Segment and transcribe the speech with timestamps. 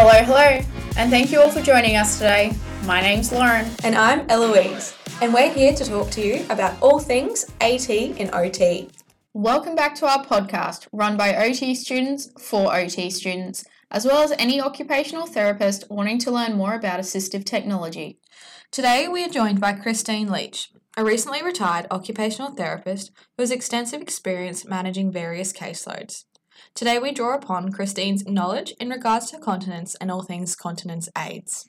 [0.00, 0.64] Hello, hello,
[0.96, 2.52] and thank you all for joining us today.
[2.84, 3.68] My name's Lauren.
[3.82, 8.32] And I'm Eloise, and we're here to talk to you about all things AT and
[8.32, 8.90] OT.
[9.34, 14.30] Welcome back to our podcast run by OT students for OT students, as well as
[14.38, 18.20] any occupational therapist wanting to learn more about assistive technology.
[18.70, 24.00] Today we are joined by Christine Leech, a recently retired occupational therapist who has extensive
[24.00, 26.22] experience managing various caseloads.
[26.78, 31.68] Today we draw upon Christine's knowledge in regards to continence and all things continence aids.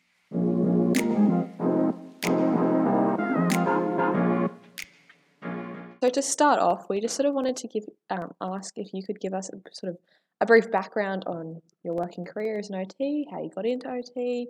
[6.04, 9.02] So to start off, we just sort of wanted to give um, ask if you
[9.02, 9.98] could give us a sort of
[10.42, 14.50] a brief background on your working career as an OT, how you got into OT,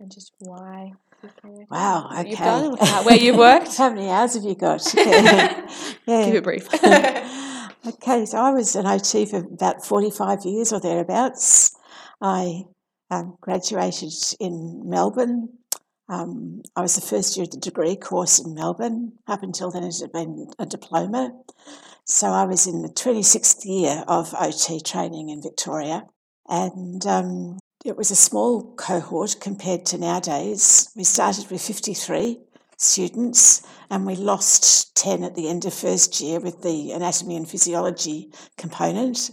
[0.00, 0.90] and just why.
[1.22, 2.30] you came into Wow, what okay.
[2.30, 2.72] You've done
[3.04, 3.76] where you worked.
[3.76, 4.92] How many hours have you got?
[4.96, 5.68] yeah.
[6.04, 6.68] Keep it brief.
[7.86, 11.76] okay, so I was an OT for about 45 years or thereabouts.
[12.20, 12.64] I
[13.10, 15.50] um, graduated in Melbourne.
[16.08, 19.12] Um, I was the first year of the degree course in Melbourne.
[19.26, 21.32] Up until then, it had been a diploma.
[22.04, 26.04] So I was in the 26th year of OT training in Victoria.
[26.46, 30.90] And um, it was a small cohort compared to nowadays.
[30.94, 32.38] We started with 53
[32.76, 37.48] students and we lost 10 at the end of first year with the anatomy and
[37.48, 39.30] physiology component.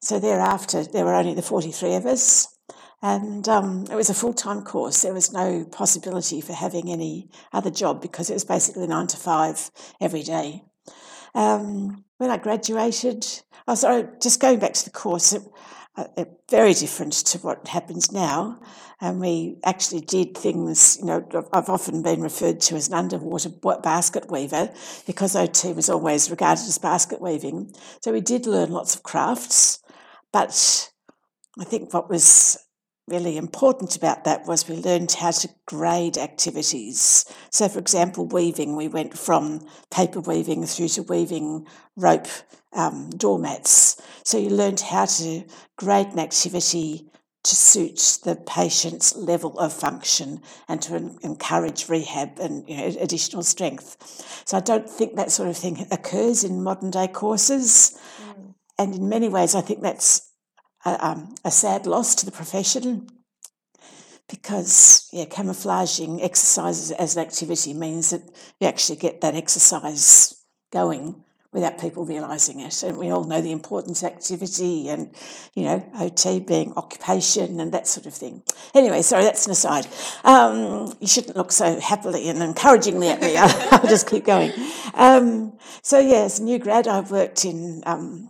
[0.00, 2.56] So thereafter, there were only the 43 of us.
[3.02, 5.02] And um, it was a full time course.
[5.02, 9.16] There was no possibility for having any other job because it was basically nine to
[9.16, 9.70] five
[10.00, 10.62] every day.
[11.34, 13.26] Um, when I graduated,
[13.66, 15.42] oh, sorry, just going back to the course, it,
[15.96, 18.60] Uh, uh, very different to what happens now.
[19.00, 22.94] And we actually did things, you know, I've- I've often been referred to as an
[22.94, 23.48] underwater
[23.82, 24.72] basket weaver
[25.06, 27.74] because OT was always regarded as basket weaving.
[28.02, 29.80] So we did learn lots of crafts,
[30.32, 30.90] but
[31.58, 32.58] I think what was
[33.10, 37.24] really important about that was we learned how to grade activities.
[37.50, 41.66] So, for example, weaving, we went from paper weaving through to weaving
[41.96, 42.28] rope
[42.72, 44.00] um, doormats.
[44.24, 45.44] So, you learned how to
[45.76, 47.10] grade an activity
[47.42, 52.86] to suit the patient's level of function and to en- encourage rehab and you know,
[53.00, 53.96] additional strength.
[54.46, 57.98] So, I don't think that sort of thing occurs in modern day courses.
[58.78, 60.29] And in many ways, I think that's
[60.84, 63.08] a, um, a sad loss to the profession
[64.28, 68.22] because yeah, camouflaging exercises as an activity means that
[68.60, 70.34] you actually get that exercise
[70.72, 72.82] going without people realising it.
[72.84, 75.12] And we all know the importance of activity and,
[75.54, 78.42] you know, OT being occupation and that sort of thing.
[78.72, 79.88] Anyway, sorry, that's an aside.
[80.22, 83.36] Um, you shouldn't look so happily and encouragingly at me.
[83.36, 84.52] I'll, I'll just keep going.
[84.94, 88.28] Um, so, yeah, as a new grad, I've worked in um,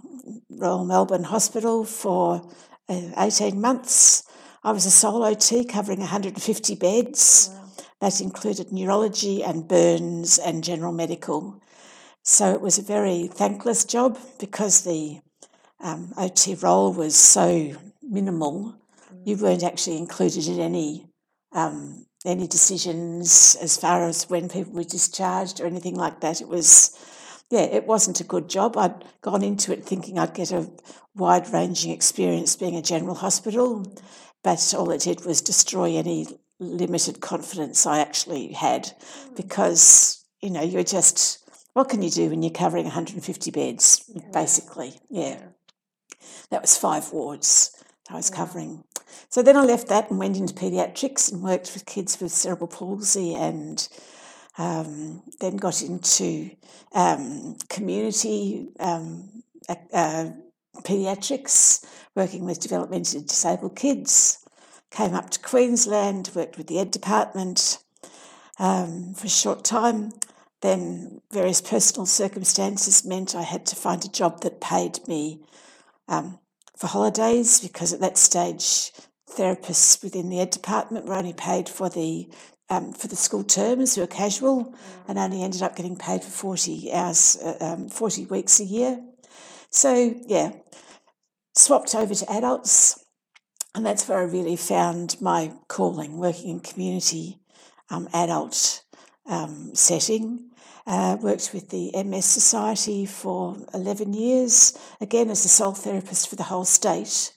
[0.60, 2.46] Royal Melbourne Hospital for
[2.88, 4.24] uh, 18 months.
[4.62, 7.50] I was a sole OT covering 150 beds.
[8.00, 11.62] That included neurology and burns and general medical.
[12.22, 15.20] So it was a very thankless job because the
[15.80, 18.74] um, OT role was so minimal.
[19.24, 21.06] You weren't actually included in any
[21.52, 26.42] um, any decisions as far as when people were discharged or anything like that.
[26.42, 26.94] It was
[27.50, 28.76] yeah, it wasn't a good job.
[28.76, 30.70] I'd gone into it thinking I'd get a
[31.16, 33.92] wide ranging experience being a general hospital,
[34.44, 36.28] but all it did was destroy any
[36.60, 39.34] limited confidence I actually had hmm.
[39.34, 44.94] because, you know, you're just, what can you do when you're covering 150 beds, basically?
[45.08, 45.40] Yeah.
[46.50, 47.76] That was five wards
[48.08, 48.84] I was covering.
[49.28, 52.68] So then I left that and went into paediatrics and worked with kids with cerebral
[52.68, 53.88] palsy and
[54.60, 56.50] um, then got into
[56.94, 60.26] um, community um, uh,
[60.82, 61.82] paediatrics,
[62.14, 64.44] working with developmentally disabled kids.
[64.90, 67.78] Came up to Queensland, worked with the Ed Department
[68.58, 70.12] um, for a short time.
[70.60, 75.40] Then various personal circumstances meant I had to find a job that paid me
[76.06, 76.38] um,
[76.76, 78.92] for holidays because at that stage
[79.30, 82.28] therapists within the ed department were only paid for the
[82.70, 84.74] um, for the school terms who were casual
[85.08, 89.00] and only ended up getting paid for 40 hours uh, um, 40 weeks a year.
[89.70, 90.52] So yeah
[91.54, 93.04] swapped over to adults
[93.74, 97.38] and that's where I really found my calling working in community
[97.90, 98.82] um, adult
[99.26, 100.46] um, setting.
[100.86, 106.36] Uh, worked with the MS Society for 11 years, again as a sole therapist for
[106.36, 107.32] the whole state,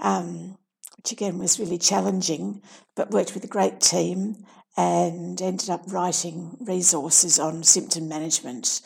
[0.00, 0.58] um,
[0.96, 2.60] which again was really challenging,
[2.96, 4.44] but worked with a great team
[4.80, 8.80] and ended up writing resources on symptom management,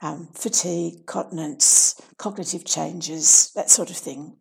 [0.00, 4.36] um, fatigue, continence, cognitive changes, that sort of thing.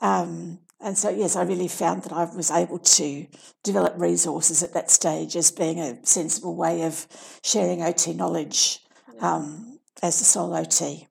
[0.00, 3.26] Um, and so, yes, I really found that I was able to
[3.62, 7.06] develop resources at that stage as being a sensible way of
[7.42, 8.80] sharing OT knowledge
[9.20, 11.08] um, as the sole OT.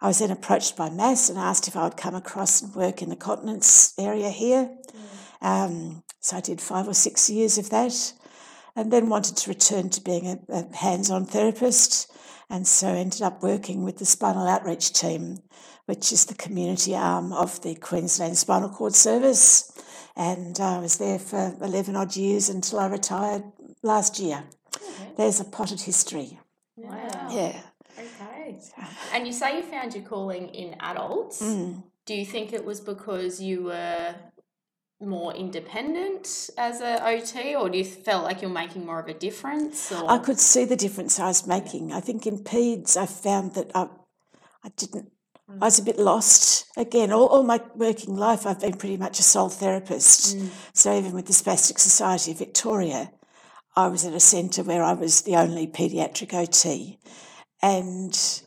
[0.00, 3.02] I was then approached by MASS and asked if I would come across and work
[3.02, 4.70] in the continence area here.
[5.42, 8.14] Um, so I did five or six years of that
[8.76, 12.12] and then wanted to return to being a, a hands on therapist.
[12.48, 15.40] And so ended up working with the spinal outreach team
[15.86, 19.72] which is the community arm of the Queensland Spinal Cord Service.
[20.16, 23.44] And I was there for 11 odd years until I retired
[23.82, 24.44] last year.
[24.74, 25.12] Okay.
[25.16, 26.38] There's a potted history.
[26.76, 27.28] Wow.
[27.30, 27.60] Yeah.
[27.98, 28.58] Okay.
[29.12, 31.40] And you say you found your calling in adults.
[31.40, 31.84] Mm.
[32.04, 34.14] Do you think it was because you were
[35.00, 39.14] more independent as a OT, or do you felt like you're making more of a
[39.14, 39.92] difference?
[39.92, 40.10] Or?
[40.10, 41.92] I could see the difference I was making.
[41.92, 43.88] I think in PEDS, I found that I,
[44.64, 45.10] I didn't
[45.48, 46.66] I was a bit lost.
[46.76, 50.36] Again, all, all my working life, I've been pretty much a sole therapist.
[50.36, 50.48] Mm.
[50.72, 53.12] So even with the Spastic Society of Victoria,
[53.76, 56.98] I was at a centre where I was the only paediatric OT,
[57.62, 58.42] and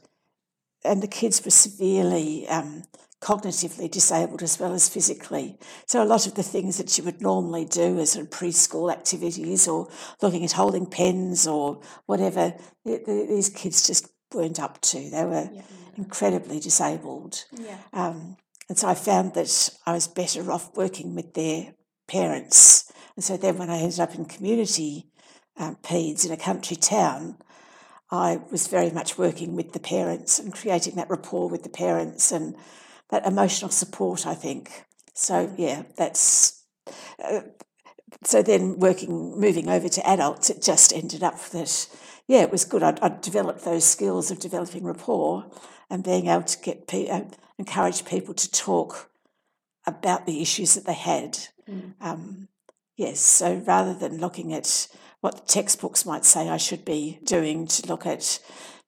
[0.83, 2.83] and the kids were severely um,
[3.21, 5.57] cognitively disabled as well as physically.
[5.87, 8.91] So a lot of the things that you would normally do as sort of preschool
[8.91, 9.89] activities or
[10.21, 12.53] looking at holding pens or whatever,
[12.85, 15.09] these kids just weren't up to.
[15.09, 15.49] They were.
[15.51, 15.61] Yeah
[15.99, 17.45] incredibly disabled.
[17.51, 17.77] Yeah.
[17.93, 18.37] Um,
[18.69, 21.73] and so I found that I was better off working with their
[22.07, 22.91] parents.
[23.15, 25.09] And so then when I ended up in community
[25.57, 27.37] um, PEDS in a country town,
[28.11, 32.31] I was very much working with the parents and creating that rapport with the parents
[32.31, 32.55] and
[33.11, 34.85] that emotional support, I think.
[35.13, 35.55] So, mm.
[35.57, 36.63] yeah, that's.
[37.23, 37.41] Uh,
[38.23, 41.87] so then working, moving over to adults, it just ended up that,
[42.27, 42.83] yeah, it was good.
[42.83, 45.49] I'd, I'd developed those skills of developing rapport
[45.89, 47.25] and being able to get pe- uh,
[47.57, 49.09] encourage people to talk
[49.85, 51.37] about the issues that they had.
[51.69, 51.93] Mm.
[52.01, 52.47] Um,
[52.97, 54.87] yes, so rather than looking at
[55.21, 58.39] what the textbooks might say I should be doing to look at,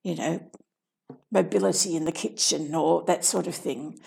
[0.04, 0.40] you know,
[1.32, 4.00] mobility in the kitchen or that sort of thing,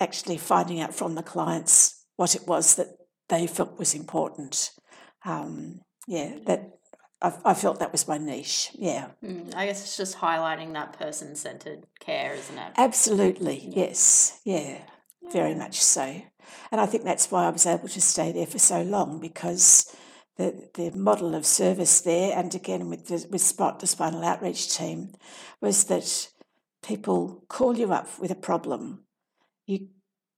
[0.00, 2.98] actually finding out from the clients what it was that
[3.28, 4.70] they felt was important.
[5.24, 6.78] Um, yeah, that
[7.20, 8.70] I, I felt that was my niche.
[8.74, 9.08] Yeah.
[9.24, 12.72] Mm, I guess it's just highlighting that person centered care, isn't it?
[12.76, 13.58] Absolutely.
[13.68, 13.84] Yeah.
[13.86, 14.40] Yes.
[14.44, 14.78] Yeah,
[15.22, 15.32] yeah.
[15.32, 16.22] Very much so.
[16.70, 19.94] And I think that's why I was able to stay there for so long because
[20.36, 24.74] the, the model of service there, and again with the, with Spot, the spinal outreach
[24.74, 25.14] team,
[25.60, 26.28] was that
[26.82, 29.00] people call you up with a problem.
[29.66, 29.88] You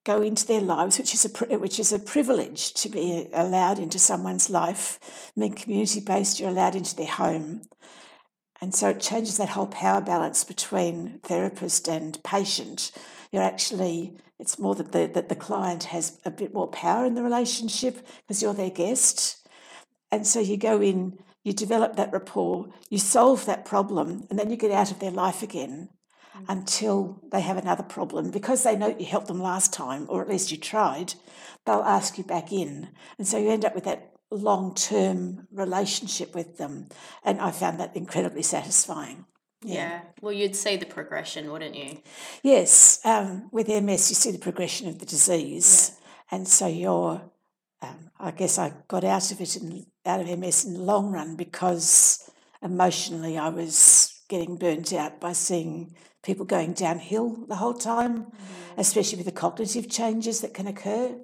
[0.04, 3.98] go into their lives, which is a which is a privilege to be allowed into
[3.98, 4.98] someone's life.
[5.36, 7.62] I mean, community based, you're allowed into their home,
[8.60, 12.92] and so it changes that whole power balance between therapist and patient.
[13.32, 17.14] You're actually it's more that the that the client has a bit more power in
[17.14, 19.46] the relationship because you're their guest,
[20.10, 21.18] and so you go in.
[21.42, 25.10] You develop that rapport, you solve that problem, and then you get out of their
[25.10, 25.88] life again
[26.48, 28.30] until they have another problem.
[28.30, 31.14] Because they know you helped them last time, or at least you tried,
[31.66, 32.88] they'll ask you back in.
[33.18, 36.88] And so you end up with that long term relationship with them.
[37.24, 39.26] And I found that incredibly satisfying.
[39.62, 39.74] Yeah.
[39.74, 40.00] yeah.
[40.20, 42.00] Well, you'd see the progression, wouldn't you?
[42.42, 43.00] Yes.
[43.04, 45.92] Um, with MS, you see the progression of the disease.
[45.92, 46.36] Yeah.
[46.36, 47.22] And so you're,
[47.82, 51.12] um, I guess I got out of it in, out of MS in the long
[51.12, 52.30] run because
[52.62, 58.30] emotionally I was getting burnt out by seeing people going downhill the whole time, mm.
[58.78, 61.18] especially with the cognitive changes that can occur.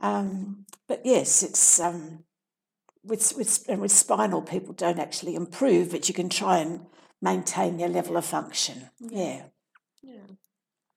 [0.00, 2.24] Um, but yes, it's um,
[3.04, 6.86] with with and with spinal people don't actually improve, but you can try and
[7.22, 8.90] maintain their level of function.
[8.98, 9.44] Yeah.
[10.02, 10.26] Yeah.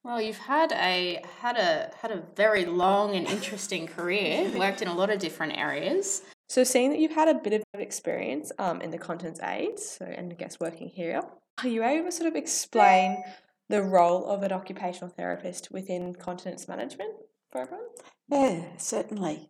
[0.04, 4.50] Well, you've had a had a had a very long and interesting career.
[4.58, 6.22] Worked in a lot of different areas.
[6.50, 10.06] So, seeing that you've had a bit of experience um, in the Continence aids, so
[10.06, 11.22] and I guess working here,
[11.64, 13.24] are you able to sort of explain
[13.70, 17.14] the role of an occupational therapist within continence management
[17.52, 17.86] for everyone?
[18.30, 19.50] Yeah, certainly.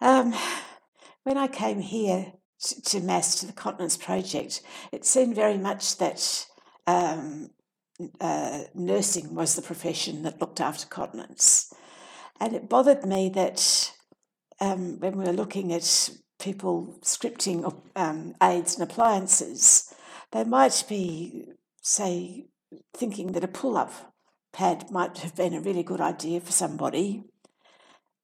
[0.00, 0.34] Um,
[1.24, 5.98] when I came here to, to MASS, to the Continence Project, it seemed very much
[5.98, 6.46] that
[6.86, 7.50] um,
[8.20, 11.72] uh, nursing was the profession that looked after continence.
[12.40, 13.92] And it bothered me that
[14.60, 19.92] um, when we were looking at people scripting um, aids and appliances,
[20.32, 21.44] they might be,
[21.82, 22.46] say,
[22.94, 24.14] thinking that a pull up
[24.52, 27.22] pad might have been a really good idea for somebody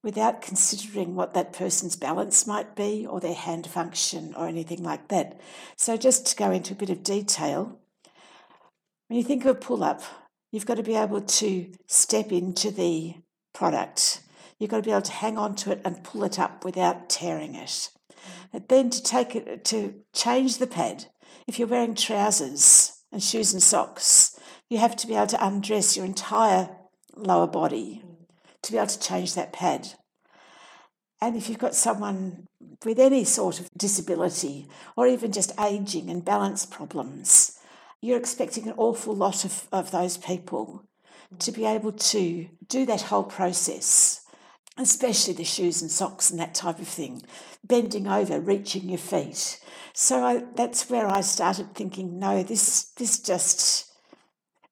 [0.03, 5.07] without considering what that person's balance might be or their hand function or anything like
[5.07, 5.39] that.
[5.77, 7.79] So, just to go into a bit of detail,
[9.07, 10.03] when you think of a pull up,
[10.51, 13.15] you've got to be able to step into the
[13.53, 14.21] product.
[14.59, 17.09] you've got to be able to hang on to it and pull it up without
[17.09, 17.67] tearing it.
[17.69, 17.89] Mm.
[18.53, 21.05] And then to take it to change the pad,
[21.47, 25.95] if you're wearing trousers and shoes and socks, you have to be able to undress
[25.95, 26.69] your entire
[27.15, 28.03] lower body
[28.63, 29.87] to be able to change that pad.
[31.21, 32.47] And if you've got someone
[32.83, 37.59] with any sort of disability or even just aging and balance problems,
[38.01, 40.83] you're expecting an awful lot of, of those people
[41.39, 44.24] to be able to do that whole process,
[44.77, 47.21] especially the shoes and socks and that type of thing,
[47.63, 49.59] bending over, reaching your feet.
[49.93, 53.91] So I, that's where I started thinking, no, this this just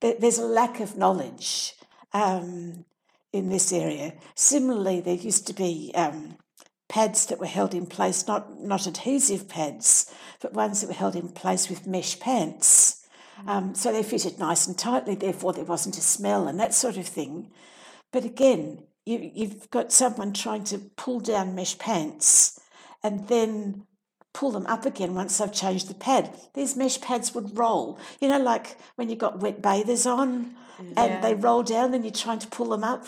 [0.02, 1.76] there's a lack of knowledge
[2.12, 2.84] um,
[3.32, 4.14] in this area.
[4.36, 6.36] Similarly, there used to be um,
[6.90, 11.16] pads that were held in place, not not adhesive pads, but ones that were held
[11.16, 13.00] in place with mesh pants.
[13.48, 16.98] Um, so they fitted nice and tightly, therefore there wasn't a smell and that sort
[16.98, 17.52] of thing.
[18.12, 22.60] But again, you, you've got someone trying to pull down mesh pants
[23.04, 23.86] and then
[24.34, 26.34] pull them up again once they've changed the pad.
[26.54, 28.00] These mesh pads would roll.
[28.20, 31.04] You know, like when you've got wet bathers on yeah.
[31.04, 33.06] and they roll down and you're trying to pull them up.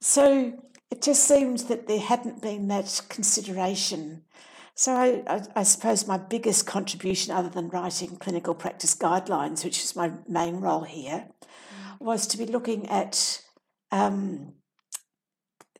[0.00, 0.52] So
[0.90, 4.22] it just seemed that there hadn't been that consideration
[4.80, 9.84] so I, I, I, suppose my biggest contribution, other than writing clinical practice guidelines, which
[9.84, 12.00] is my main role here, mm.
[12.00, 13.42] was to be looking at
[13.92, 14.54] um,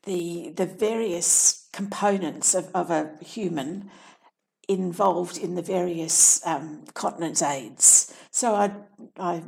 [0.03, 3.89] the the various components of, of a human
[4.67, 6.83] involved in the various um,
[7.43, 8.13] aids.
[8.31, 8.71] So I
[9.17, 9.43] I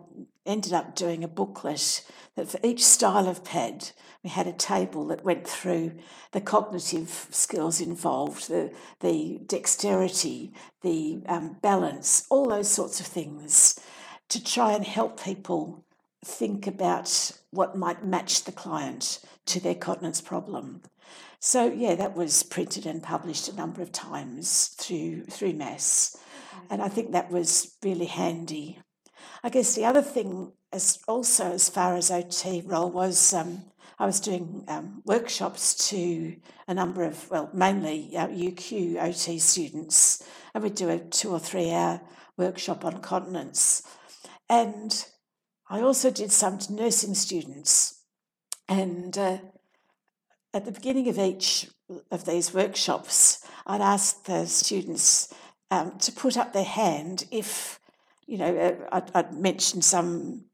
[0.46, 2.06] ended up doing a booklet
[2.36, 3.92] that for each style of pad
[4.24, 5.92] we had a table that went through
[6.32, 13.80] the cognitive skills involved, the, the dexterity, the um, balance, all those sorts of things
[14.30, 15.84] to try and help people
[16.24, 20.82] think about what might match the client to their continence problem.
[21.40, 26.18] So yeah, that was printed and published a number of times through through MASS,
[26.70, 28.80] and I think that was really handy.
[29.44, 33.66] I guess the other thing, as also as far as OT role, was um,
[34.00, 36.36] I was doing um, workshops to
[36.68, 41.40] a number of, well, mainly uh, UQ OT students, and we'd do a two or
[41.40, 42.02] three hour
[42.38, 43.84] workshop on continence.
[44.50, 45.06] And
[45.70, 48.03] I also did some to nursing students.
[48.68, 49.38] And uh,
[50.54, 51.68] at the beginning of each
[52.12, 55.34] of these workshops, I'd ask the students
[55.72, 57.80] um, to put up their hand if,
[58.26, 60.46] you know, uh, I'd, I'd mentioned some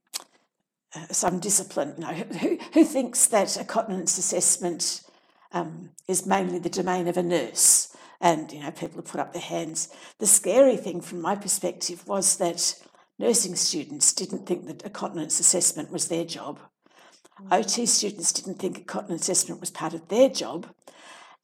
[0.96, 1.94] uh, some discipline.
[1.98, 5.02] You know, who, who thinks that a continence assessment
[5.52, 7.96] um, is mainly the domain of a nurse?
[8.22, 9.90] And you know, people put up their hands.
[10.18, 12.76] The scary thing, from my perspective, was that
[13.18, 16.60] nursing students didn't think that a continence assessment was their job.
[17.52, 20.68] OT students didn't think a continence assessment was part of their job,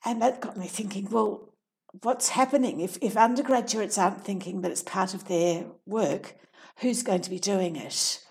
[0.04, 1.10] and that got me thinking.
[1.10, 1.54] Well,
[2.02, 6.36] what's happening if, if undergraduates aren't thinking that it's part of their work?
[6.80, 8.22] Who's going to be doing it?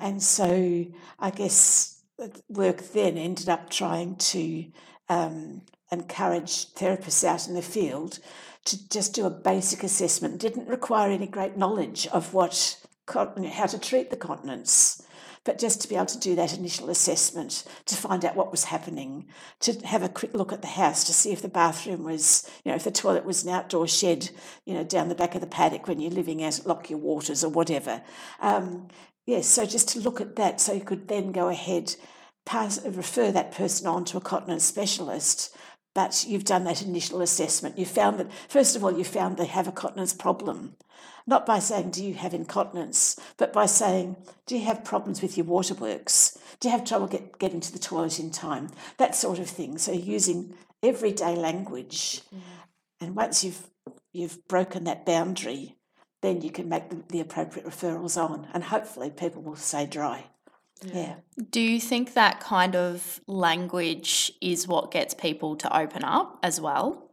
[0.00, 0.86] And so
[1.18, 2.02] I guess
[2.48, 4.66] work then ended up trying to
[5.08, 8.18] um, encourage therapists out in the field
[8.64, 10.40] to just do a basic assessment.
[10.40, 15.02] Didn't require any great knowledge of what how to treat the continence,
[15.44, 18.64] but just to be able to do that initial assessment to find out what was
[18.64, 19.26] happening,
[19.60, 22.70] to have a quick look at the house to see if the bathroom was, you
[22.70, 24.30] know, if the toilet was an outdoor shed,
[24.64, 27.50] you know, down the back of the paddock when you're living out Lockyer Waters or
[27.50, 28.02] whatever.
[28.40, 28.88] Um,
[29.26, 31.96] Yes, so just to look at that, so you could then go ahead,
[32.44, 35.56] pass, refer that person on to a continence specialist.
[35.94, 37.78] But you've done that initial assessment.
[37.78, 40.76] You found that, first of all, you found they have a continence problem.
[41.26, 43.18] Not by saying, Do you have incontinence?
[43.36, 46.36] but by saying, Do you have problems with your waterworks?
[46.60, 48.70] Do you have trouble get, getting to the toilet in time?
[48.98, 49.78] That sort of thing.
[49.78, 52.22] So using everyday language.
[52.34, 52.40] Mm.
[53.00, 53.68] And once you've,
[54.12, 55.76] you've broken that boundary,
[56.22, 60.24] then you can make the, the appropriate referrals on, and hopefully people will stay dry.
[60.82, 61.16] Yeah.
[61.50, 66.60] Do you think that kind of language is what gets people to open up as
[66.60, 67.10] well?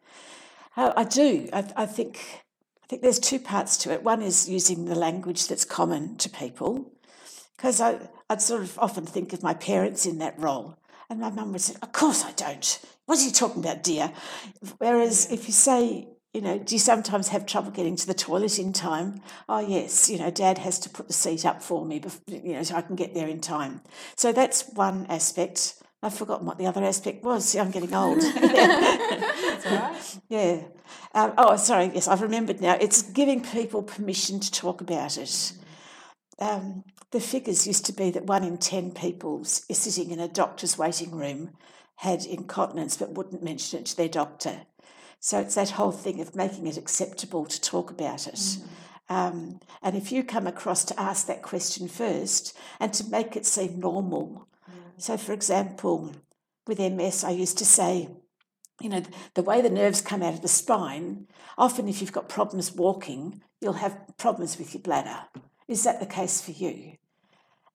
[0.77, 1.49] Oh, I do.
[1.53, 2.43] I, I think
[2.83, 4.03] I think there's two parts to it.
[4.03, 6.91] One is using the language that's common to people,
[7.55, 10.77] because I I'd sort of often think of my parents in that role,
[11.09, 12.79] and my mum would say, "Of course I don't.
[13.05, 14.11] What are you talking about, dear?"
[14.77, 18.57] Whereas if you say you know, do you sometimes have trouble getting to the toilet
[18.57, 19.21] in time?
[19.49, 22.63] Oh, yes, you know, dad has to put the seat up for me, you know,
[22.63, 23.81] so I can get there in time.
[24.15, 25.75] So that's one aspect.
[26.01, 27.49] I've forgotten what the other aspect was.
[27.49, 28.21] See, I'm getting old.
[28.21, 30.19] that's all right.
[30.29, 30.61] Yeah.
[31.13, 31.91] Um, oh, sorry.
[31.93, 32.77] Yes, I've remembered now.
[32.79, 35.53] It's giving people permission to talk about it.
[36.39, 40.77] Um, the figures used to be that one in 10 people sitting in a doctor's
[40.77, 41.51] waiting room
[41.97, 44.61] had incontinence but wouldn't mention it to their doctor.
[45.23, 48.33] So it's that whole thing of making it acceptable to talk about it.
[48.33, 48.67] Mm.
[49.07, 53.45] Um, and if you come across to ask that question first and to make it
[53.45, 54.47] seem normal.
[54.67, 54.73] Mm.
[54.97, 56.11] So, for example,
[56.65, 58.09] with MS, I used to say,
[58.81, 59.03] you know,
[59.35, 63.43] the way the nerves come out of the spine, often if you've got problems walking,
[63.61, 65.25] you'll have problems with your bladder.
[65.67, 66.93] Is that the case for you?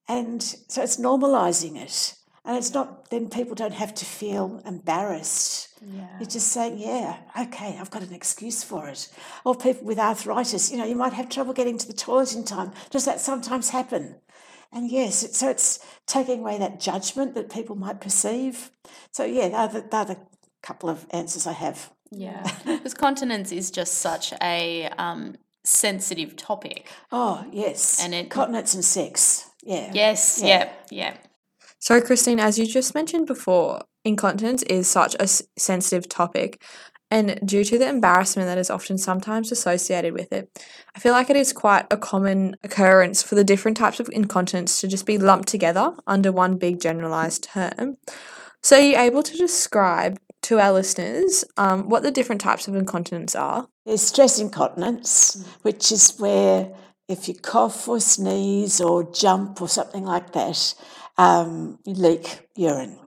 [0.08, 2.16] And so it's normalising it.
[2.46, 5.68] And it's not, then people don't have to feel embarrassed.
[5.82, 6.06] Yeah.
[6.20, 9.08] You're just saying, yeah, okay, I've got an excuse for it.
[9.44, 12.44] Or people with arthritis, you know, you might have trouble getting to the toilet in
[12.44, 12.72] time.
[12.90, 14.16] Does that sometimes happen?
[14.72, 18.70] And yes, it, so it's taking away that judgment that people might perceive.
[19.10, 20.18] So, yeah, they're the, they're the
[20.62, 21.90] couple of answers I have.
[22.10, 26.88] Yeah, because continence is just such a um, sensitive topic.
[27.10, 28.02] Oh, yes.
[28.02, 29.50] And it, continence and sex.
[29.62, 29.90] Yeah.
[29.92, 30.70] Yes, yeah, yeah.
[30.90, 31.16] yeah.
[31.78, 35.28] So, Christine, as you just mentioned before, incontinence is such a
[35.58, 36.62] sensitive topic,
[37.10, 40.50] and due to the embarrassment that is often sometimes associated with it,
[40.94, 44.80] I feel like it is quite a common occurrence for the different types of incontinence
[44.80, 47.98] to just be lumped together under one big generalized term.
[48.62, 52.74] So, are you able to describe to our listeners um, what the different types of
[52.74, 53.68] incontinence are?
[53.84, 56.72] There's stress incontinence, which is where
[57.08, 60.74] if you cough or sneeze or jump or something like that,
[61.18, 62.98] um, leak urine.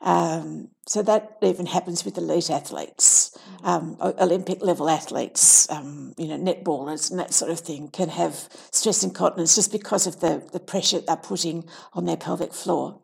[0.00, 6.38] Um, so that even happens with elite athletes, um, Olympic level athletes, um, you know,
[6.38, 10.60] netballers and that sort of thing can have stress incontinence just because of the, the
[10.60, 13.00] pressure they're putting on their pelvic floor.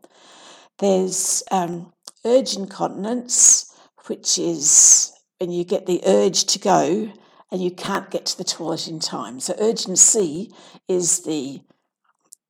[0.79, 1.93] There's um,
[2.25, 3.75] urge incontinence,
[4.07, 7.13] which is when you get the urge to go
[7.51, 9.41] and you can't get to the toilet in time.
[9.41, 10.53] So urgency
[10.89, 11.63] is the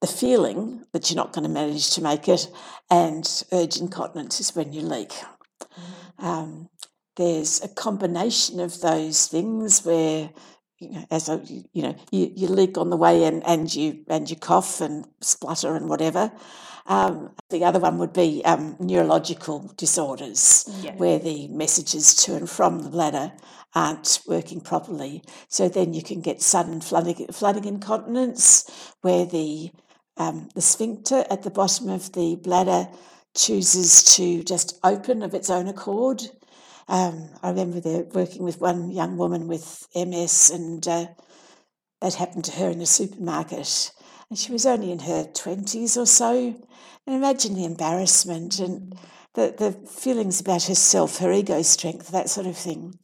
[0.02, 2.48] the feeling that you're not going to manage to make it,
[2.90, 5.10] and urge incontinence is when you leak.
[5.10, 6.26] Mm-hmm.
[6.26, 6.68] Um,
[7.16, 10.30] there's a combination of those things where
[10.80, 14.04] you know, as a, you know, you, you leak on the way and, and you
[14.08, 16.32] and you cough and splutter and whatever.
[16.86, 20.96] Um, the other one would be um, neurological disorders, yeah.
[20.96, 23.32] where the messages to and from the bladder
[23.72, 25.22] aren't working properly.
[25.46, 28.68] So then you can get sudden flooding, flooding incontinence,
[29.02, 29.70] where the
[30.22, 32.88] um, the sphincter at the bottom of the bladder
[33.34, 36.22] chooses to just open of its own accord.
[36.88, 37.80] Um, I remember
[38.12, 41.06] working with one young woman with MS, and uh,
[42.00, 43.90] that happened to her in the supermarket.
[44.28, 46.54] And she was only in her 20s or so.
[47.06, 48.96] And imagine the embarrassment and
[49.34, 52.98] the, the feelings about herself, her ego strength, that sort of thing.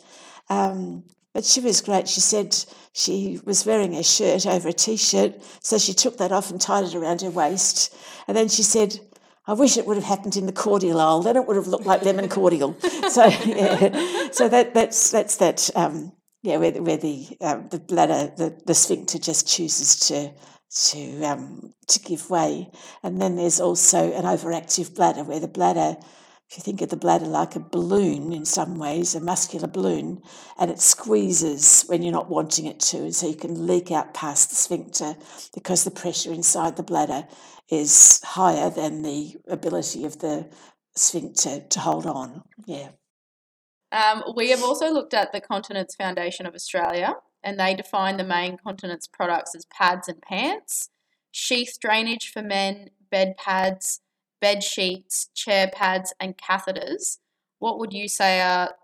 [0.49, 2.09] Um, but she was great.
[2.09, 2.57] She said
[2.93, 6.61] she was wearing a shirt over a t shirt, so she took that off and
[6.61, 7.95] tied it around her waist.
[8.27, 8.99] And then she said,
[9.47, 11.23] I wish it would have happened in the cordial aisle.
[11.23, 12.79] Then it would have looked like lemon cordial.
[13.09, 14.29] so, yeah.
[14.31, 15.71] so that, that's that's that.
[15.75, 16.13] Um,
[16.43, 20.33] yeah, where, where the um, the bladder, the, the sphincter just chooses to
[20.91, 22.71] to um, to give way,
[23.03, 25.97] and then there's also an overactive bladder where the bladder
[26.51, 30.23] if you think of the bladder like a balloon in some ways, a muscular balloon,
[30.59, 34.15] and it squeezes when you're not wanting it to, and so you can leak out
[34.15, 35.15] past the sphincter
[35.55, 37.27] because the pressure inside the bladder
[37.71, 40.49] is higher than the ability of the
[40.97, 42.43] sphincter to hold on.
[42.65, 42.89] Yeah.
[43.93, 48.25] Um, we have also looked at the Continence Foundation of Australia, and they define the
[48.25, 50.89] main continence products as pads and pants,
[51.31, 54.01] sheath drainage for men, bed pads
[54.41, 57.19] bed sheets, chair pads, and catheters,
[57.59, 58.75] what would you say are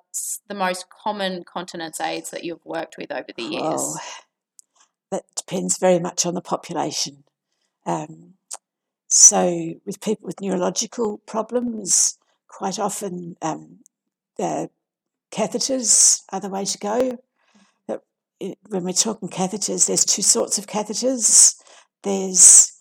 [0.49, 3.63] the most common continence aids that you've worked with over the years?
[3.65, 3.97] Oh,
[5.11, 7.25] that depends very much on the population.
[7.87, 8.35] Um,
[9.09, 13.79] so, with people with neurological problems, quite often um,
[15.31, 17.19] catheters are the way to go.
[17.87, 18.03] But
[18.69, 21.57] when we're talking catheters, there's two sorts of catheters.
[22.03, 22.74] There's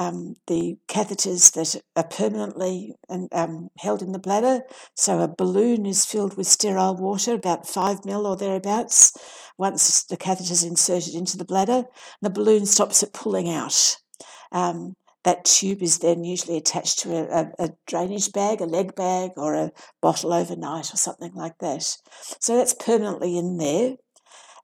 [0.00, 2.96] um, the catheters that are permanently
[3.32, 4.62] um, held in the bladder.
[4.96, 9.12] So a balloon is filled with sterile water, about five mil or thereabouts.
[9.58, 11.84] Once the catheter is inserted into the bladder,
[12.22, 13.98] the balloon stops it pulling out.
[14.52, 18.94] Um, that tube is then usually attached to a, a, a, drainage bag, a leg
[18.94, 21.82] bag, or a bottle overnight, or something like that.
[22.40, 23.96] So that's permanently in there.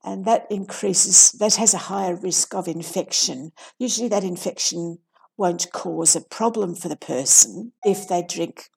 [0.03, 3.53] And that increases, that has a higher risk of infection.
[3.79, 4.99] Usually, that infection
[5.37, 8.70] won't cause a problem for the person if they drink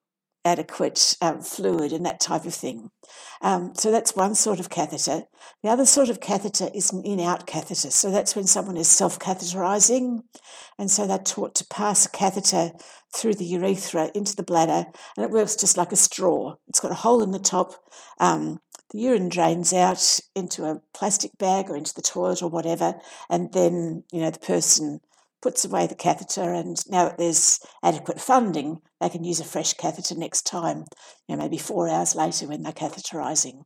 [0.46, 2.90] adequate um, fluid and that type of thing.
[3.42, 5.24] Um, so that's one sort of catheter.
[5.64, 7.92] The other sort of catheter is an in out catheter.
[7.92, 10.24] So that's when someone is self catheterizing.
[10.78, 12.72] And so they're taught to pass a catheter
[13.14, 14.86] through the urethra into the bladder,
[15.18, 16.56] and it works just like a straw.
[16.68, 17.74] It's got a hole in the top.
[18.20, 22.96] Um, the urine drains out into a plastic bag or into the toilet or whatever,
[23.30, 25.02] and then you know the person
[25.42, 29.74] puts away the catheter, and now that there's adequate funding, they can use a fresh
[29.74, 30.84] catheter next time,
[31.28, 33.62] you know, maybe four hours later when they're catheterising.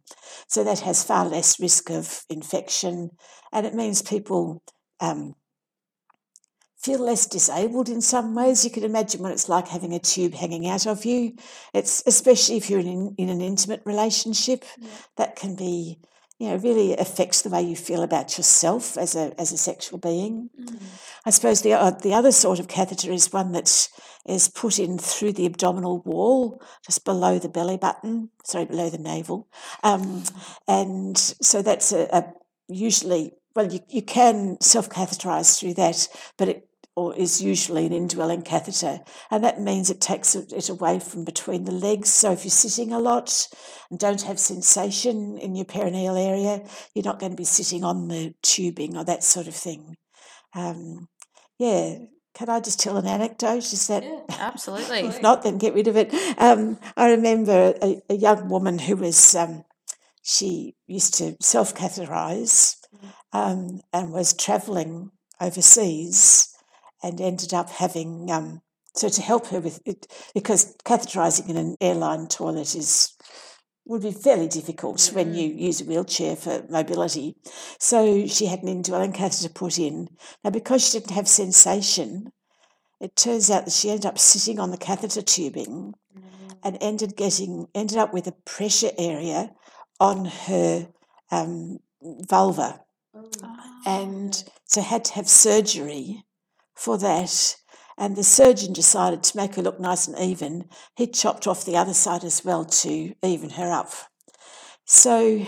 [0.48, 3.10] So that has far less risk of infection,
[3.52, 4.62] and it means people
[5.00, 5.34] um,
[6.78, 8.66] feel less disabled in some ways.
[8.66, 11.34] You can imagine what it's like having a tube hanging out of you.
[11.74, 14.90] It's especially if you're in, in an intimate relationship, yeah.
[15.18, 16.00] that can be,
[16.44, 19.98] you know, really affects the way you feel about yourself as a as a sexual
[19.98, 20.50] being.
[20.60, 20.84] Mm.
[21.26, 23.90] I suppose the uh, the other sort of catheter is one that
[24.26, 28.98] is put in through the abdominal wall, just below the belly button, sorry, below the
[28.98, 29.48] navel,
[29.84, 30.24] um,
[30.68, 32.26] and so that's a, a
[32.68, 37.94] usually well, you, you can self catheterize through that, but it or is usually an
[37.94, 39.00] indwelling catheter,
[39.32, 42.10] and that means it takes it away from between the legs.
[42.10, 43.48] So if you're sitting a lot
[43.90, 48.08] and don't have sensation in your perineal area, you're not going to be sitting on
[48.10, 49.96] the tubing or that sort of thing.
[50.54, 51.08] Um,
[51.58, 51.98] yeah,
[52.36, 53.74] can I just tell an anecdote?
[53.74, 55.00] Is that yeah, absolutely?
[55.00, 56.14] if not, then get rid of it.
[56.38, 59.66] Um, I remember a, a, young woman who was um,
[60.22, 63.14] she used to self catheterize mm.
[63.34, 66.53] um, and was travelling overseas
[67.04, 68.62] and ended up having um,
[68.96, 73.16] so to help her with it because catheterizing in an airline toilet is
[73.86, 75.16] would be fairly difficult mm-hmm.
[75.16, 77.36] when you use a wheelchair for mobility.
[77.80, 80.08] So she had an indwelling catheter put in.
[80.44, 82.32] Now, because she didn't have sensation,
[83.02, 86.52] it turns out that she ended up sitting on the catheter tubing mm-hmm.
[86.64, 89.52] and ended getting ended up with a pressure area
[90.00, 90.88] on her
[91.32, 92.80] um, vulva,
[93.16, 93.30] oh.
[93.86, 96.24] and so had to have surgery
[96.84, 97.56] for that.
[97.98, 100.66] And the surgeon decided to make her look nice and even.
[100.96, 103.94] He chopped off the other side as well to even her up.
[104.86, 105.46] So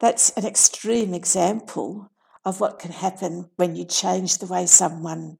[0.00, 2.10] that's an extreme example
[2.44, 5.38] of what can happen when you change the way someone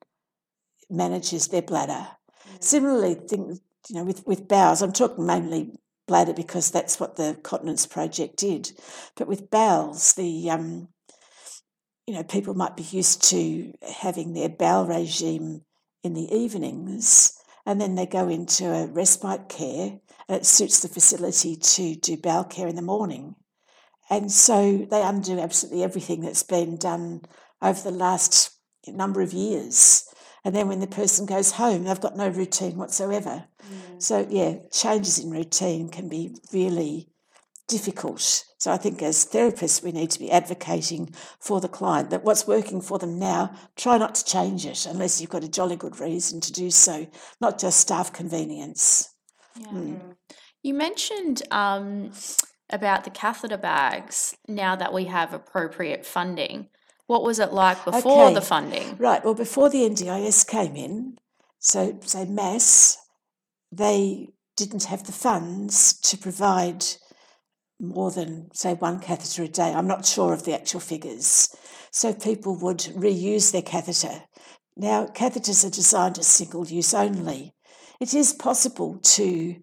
[0.89, 2.07] manages their bladder.
[2.49, 2.63] Mm.
[2.63, 5.73] Similarly, things, you know, with, with bowels, I'm talking mainly
[6.07, 8.71] bladder because that's what the Continence Project did.
[9.17, 10.89] But with bowels, the um,
[12.07, 15.63] you know, people might be used to having their bowel regime
[16.03, 20.89] in the evenings and then they go into a respite care and it suits the
[20.89, 23.37] facility to do bowel care in the morning.
[24.11, 27.23] And so they undo absolutely everything that's been done
[27.61, 28.51] over the last
[28.87, 30.05] number of years.
[30.45, 33.45] And then when the person goes home, they've got no routine whatsoever.
[33.63, 34.03] Mm.
[34.03, 37.12] So, yeah, changes in routine can be really
[37.73, 38.45] difficult.
[38.59, 42.47] So I think as therapists, we need to be advocating for the client that what's
[42.47, 45.99] working for them now, try not to change it unless you've got a jolly good
[45.99, 47.07] reason to do so,
[47.41, 49.09] not just staff convenience.
[49.59, 49.69] Yeah.
[49.69, 50.01] Mm.
[50.63, 52.13] You mentioned um,
[52.69, 56.69] about the catheter bags now that we have appropriate funding.
[57.07, 58.35] What was it like before okay.
[58.35, 58.97] the funding?
[58.99, 59.25] Right.
[59.25, 61.17] Well, before the NDIS came in,
[61.59, 62.99] so say MASS,
[63.73, 66.85] they didn't have the funds to provide
[67.81, 69.73] more than, say, one catheter a day.
[69.73, 71.55] I'm not sure of the actual figures.
[71.91, 74.23] So people would reuse their catheter.
[74.77, 77.55] Now, catheters are designed as single use only.
[78.01, 79.57] It is possible to,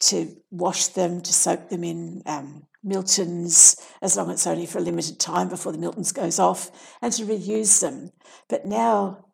[0.00, 4.78] to wash them, to soak them in um, Milton's, as long as it's only for
[4.78, 6.70] a limited time before the Milton's goes off,
[7.02, 8.12] and to reuse them.
[8.48, 9.26] But now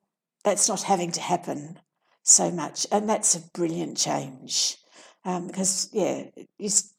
[0.43, 1.79] that's not having to happen
[2.23, 4.79] so much, and that's a brilliant change.
[5.25, 6.25] Um, because yeah,
[6.59, 6.92] it's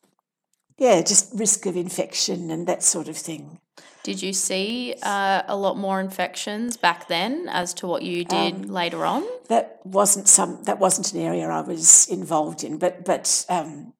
[0.84, 3.60] yeah, just risk of infection and that sort of thing.
[4.04, 8.54] Did you see uh, a lot more infections back then as to what you did
[8.54, 9.24] um, later on?
[9.48, 10.62] That wasn't some.
[10.63, 13.93] That wasn't an area I was involved in, but but um,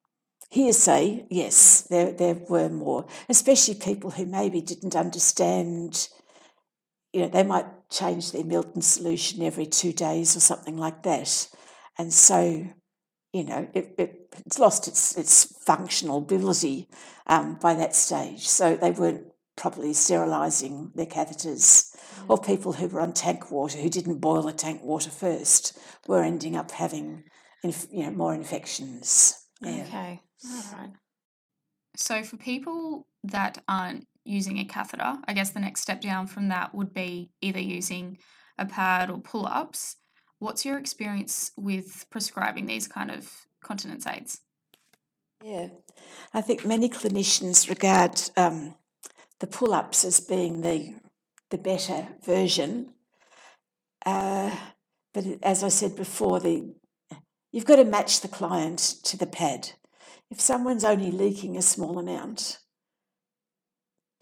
[0.50, 6.10] hearsay, yes, there there were more, especially people who maybe didn't understand.
[7.14, 11.48] You know, they might change their Milton solution every two days or something like that,
[11.96, 12.66] and so
[13.34, 16.88] you know, it, it, it's lost its, its functional ability
[17.26, 18.46] um, by that stage.
[18.46, 21.96] So they weren't properly sterilising their catheters.
[22.20, 22.24] Mm.
[22.28, 26.22] Or people who were on tank water who didn't boil the tank water first were
[26.22, 27.24] ending up having,
[27.64, 29.36] inf- you know, more infections.
[29.60, 29.84] Yeah.
[29.88, 30.92] Okay, all right.
[31.96, 36.48] So for people that aren't using a catheter, I guess the next step down from
[36.48, 38.18] that would be either using
[38.58, 39.96] a pad or pull ups.
[40.38, 43.30] What's your experience with prescribing these kind of
[43.62, 44.40] continence aids?
[45.42, 45.68] Yeah,
[46.32, 48.74] I think many clinicians regard um,
[49.40, 50.94] the pull-ups as being the
[51.50, 52.94] the better version.
[54.04, 54.50] Uh,
[55.12, 56.74] but as I said before, the
[57.52, 59.72] you've got to match the client to the pad.
[60.30, 62.58] If someone's only leaking a small amount,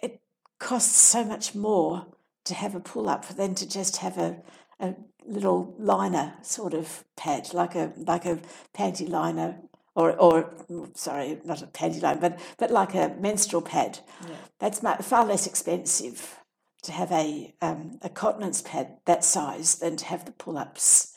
[0.03, 0.21] it
[0.59, 2.07] costs so much more
[2.45, 4.43] to have a pull-up than to just have a,
[4.81, 4.95] a
[5.27, 8.39] little liner sort of pad, like a like a
[8.75, 9.61] panty liner
[9.95, 10.55] or or
[10.95, 14.01] sorry, not a panty liner, but but like a menstrual pad.
[14.27, 14.37] Yeah.
[14.59, 16.39] That's far less expensive
[16.83, 21.17] to have a um, a continence pad that size than to have the pull ups.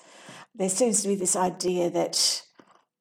[0.54, 2.44] There seems to be this idea that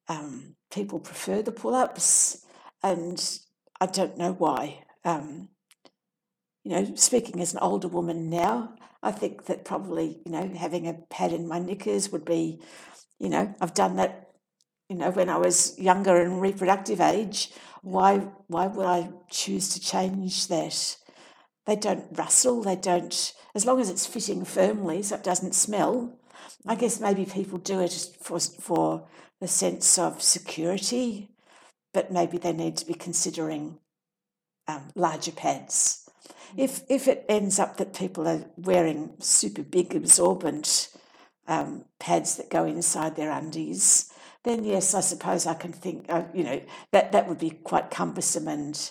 [0.09, 2.45] um, people prefer the pull ups,
[2.83, 3.39] and
[3.81, 4.85] I don't know why.
[5.05, 5.51] Um,
[6.65, 10.89] you know, speaking as an older woman now, I think that probably you know having
[10.89, 12.61] a pad in my knickers would be,
[13.19, 14.21] you know, I've done that.
[14.89, 19.81] You know, when I was younger and reproductive age, why why would I choose to
[19.81, 20.97] change that?
[21.67, 26.19] They don't rustle, they don't, as long as it's fitting firmly so it doesn't smell.
[26.67, 29.07] I guess maybe people do it for, for
[29.41, 31.31] the sense of security,
[31.93, 33.79] but maybe they need to be considering
[34.69, 36.04] um, larger pads.
[36.57, 40.89] If, if it ends up that people are wearing super big absorbent
[41.47, 44.13] um, pads that go inside their undies,
[44.45, 46.61] then yes, I suppose I can think, uh, you know,
[46.93, 48.91] that, that would be quite cumbersome and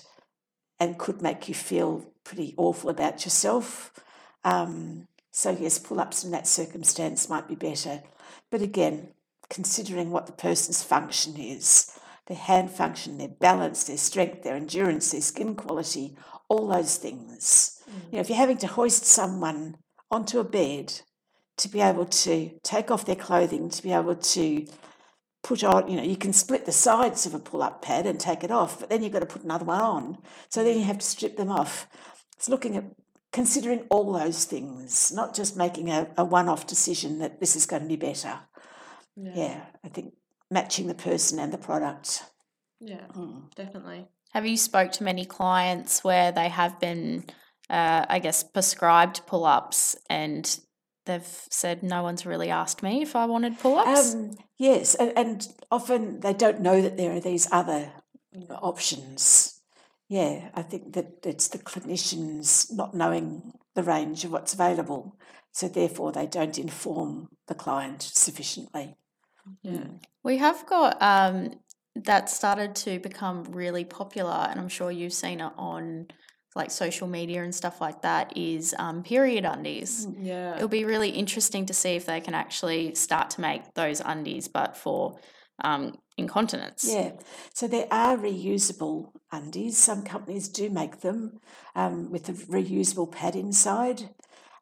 [0.79, 3.93] and could make you feel pretty awful about yourself.
[4.43, 8.03] Um, so, yes, pull ups in that circumstance might be better.
[8.51, 9.09] But again,
[9.49, 11.97] considering what the person's function is
[12.27, 16.15] their hand function, their balance, their strength, their endurance, their skin quality,
[16.53, 17.81] all those things.
[17.89, 17.93] Mm.
[18.11, 19.77] You know, if you're having to hoist someone
[20.11, 21.01] onto a bed
[21.57, 24.65] to be able to take off their clothing, to be able to
[25.43, 28.19] put on, you know, you can split the sides of a pull up pad and
[28.19, 30.17] take it off, but then you've got to put another one on.
[30.49, 31.87] So then you have to strip them off.
[32.37, 32.85] It's looking at
[33.31, 37.65] considering all those things, not just making a, a one off decision that this is
[37.65, 38.39] going to be better.
[39.15, 39.31] Yeah.
[39.35, 39.61] yeah.
[39.83, 40.13] I think
[40.49, 42.23] matching the person and the product.
[42.79, 43.53] Yeah, mm.
[43.55, 44.07] definitely.
[44.33, 47.25] Have you spoke to many clients where they have been,
[47.69, 50.59] uh, I guess, prescribed pull ups and
[51.05, 54.15] they've said no one's really asked me if I wanted pull ups?
[54.15, 57.91] Um, yes, and, and, often they don't know that there are these other
[58.49, 59.61] options.
[60.09, 65.15] Yeah, I think that it's the clinicians not knowing the range of what's available,
[65.51, 68.95] so therefore they don't inform the client sufficiently.
[69.61, 69.71] Yeah.
[69.73, 69.99] Mm.
[70.23, 71.51] We have got um,
[71.95, 76.07] that started to become really popular, and I'm sure you've seen it on
[76.55, 80.05] like social media and stuff like that is um, period undies.
[80.05, 80.55] Mm, yeah.
[80.55, 84.47] It'll be really interesting to see if they can actually start to make those undies,
[84.47, 85.17] but for
[85.63, 86.85] um, incontinence.
[86.87, 87.13] Yeah.
[87.53, 89.77] So there are reusable undies.
[89.77, 91.39] Some companies do make them
[91.75, 94.09] um, with a reusable pad inside.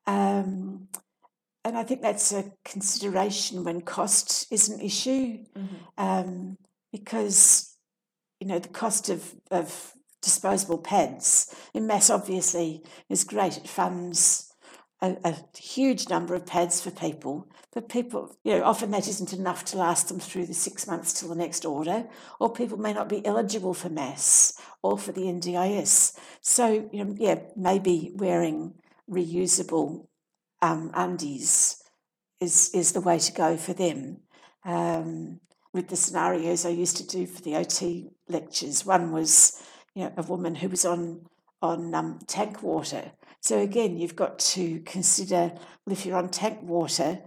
[0.08, 0.88] Um,
[1.64, 5.76] and I think that's a consideration when cost is an issue mm-hmm.
[5.98, 6.58] Um,
[6.92, 7.78] because,
[8.40, 11.54] you know, the cost of, of disposable pads.
[11.74, 13.58] in MASS obviously is great.
[13.58, 14.54] It funds
[15.02, 19.34] a, a, huge number of pads for people, but people, you know, often that isn't
[19.34, 22.06] enough to last them through the six months till the next order,
[22.40, 26.18] or people may not be eligible for MASS or for the NDIS.
[26.42, 28.76] So, you know, yeah, maybe wearing
[29.10, 30.08] reusable
[30.62, 31.82] um, undies
[32.40, 34.18] is is the way to go for them.
[34.64, 35.40] Um,
[35.74, 39.62] with the scenarios I used to do for the OT lectures, one was
[39.96, 41.28] you know, a woman who was on
[41.62, 43.12] on um, tank water.
[43.40, 45.52] So again, you've got to consider
[45.86, 47.20] well, if you're on tank water,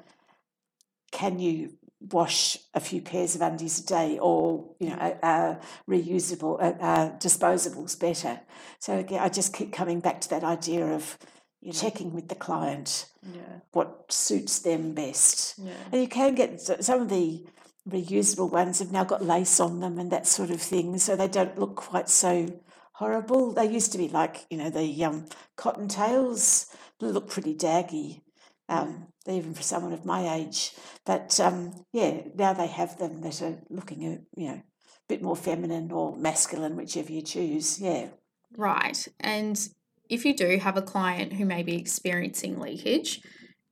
[1.12, 1.74] can you
[2.12, 8.40] wash a few pairs of undies a day, or you know, reusable, uh, disposables better.
[8.78, 11.18] So again, I just keep coming back to that idea of
[11.61, 13.40] you know, checking with the client yeah.
[13.72, 15.59] what suits them best.
[15.59, 15.72] Yeah.
[15.92, 17.46] And you can get some of the
[17.88, 21.29] reusable ones have now got lace on them and that sort of thing, so they
[21.29, 22.61] don't look quite so
[22.92, 23.53] horrible.
[23.53, 26.66] They used to be like, you know, the um, cotton tails
[27.01, 28.23] look pretty daggy,
[28.68, 30.73] um, even for someone of my age.
[31.05, 34.62] But um, yeah, now they have them that are looking, you know, a
[35.09, 37.81] bit more feminine or masculine, whichever you choose.
[37.81, 38.09] Yeah.
[38.57, 39.07] Right.
[39.20, 39.68] And
[40.09, 43.20] if you do have a client who may be experiencing leakage,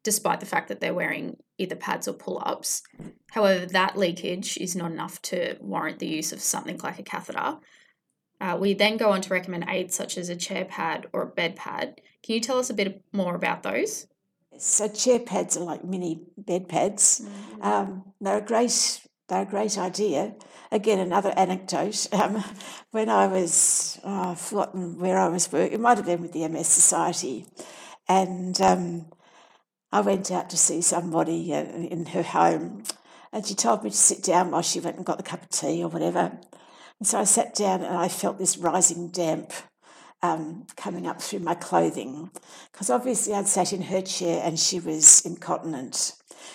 [0.03, 2.83] despite the fact that they're wearing either pads or pull ups.
[3.31, 7.59] However, that leakage is not enough to warrant the use of something like a catheter.
[8.41, 11.27] Uh, we then go on to recommend aids such as a chair pad or a
[11.27, 12.01] bed pad.
[12.23, 14.07] Can you tell us a bit more about those?
[14.59, 17.23] So, chair pads are like mini bed pads.
[17.25, 17.63] Mm-hmm.
[17.63, 20.35] Um, they're a great they're a great idea.
[20.71, 22.07] Again, another anecdote.
[22.13, 22.45] Um,
[22.91, 26.33] when I was, oh, I've forgotten where I was working, it might have been with
[26.33, 27.47] the MS Society,
[28.07, 29.07] and um,
[29.93, 32.85] I went out to see somebody uh, in her home,
[33.33, 35.51] and she told me to sit down while she went and got a cup of
[35.51, 36.39] tea or whatever.
[36.99, 39.53] And so I sat down and I felt this rising damp
[40.23, 42.31] um, coming up through my clothing
[42.71, 46.15] because obviously I'd sat in her chair and she was incontinent.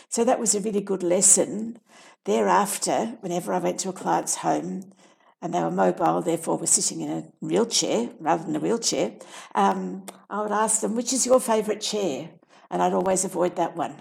[0.10, 1.80] So that was a really good lesson.
[2.23, 4.93] Thereafter, whenever I went to a client's home
[5.41, 9.13] and they were mobile, therefore were sitting in a wheelchair rather than a wheelchair,
[9.54, 12.30] um, I would ask them, which is your favourite chair?
[12.69, 13.95] And I'd always avoid that one.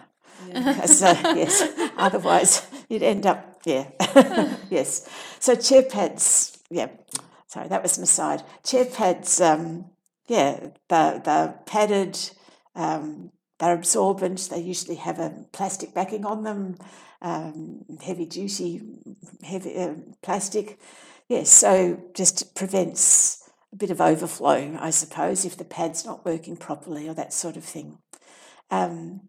[0.48, 0.84] Yeah.
[0.86, 1.62] so, yes,
[1.96, 3.88] otherwise you'd end up, yeah,
[4.70, 5.08] yes.
[5.40, 6.88] So chair pads, yeah,
[7.46, 8.42] sorry, that was an aside.
[8.64, 9.86] Chair pads, um,
[10.28, 12.18] yeah, they're, they're padded,
[12.74, 16.76] um, they're absorbent, they usually have a plastic backing on them,
[17.22, 18.82] um, heavy duty,
[19.42, 20.78] heavy uh, plastic.
[21.28, 26.56] Yes, so just prevents a bit of overflow, I suppose, if the pad's not working
[26.56, 27.98] properly or that sort of thing.
[28.70, 29.28] Um,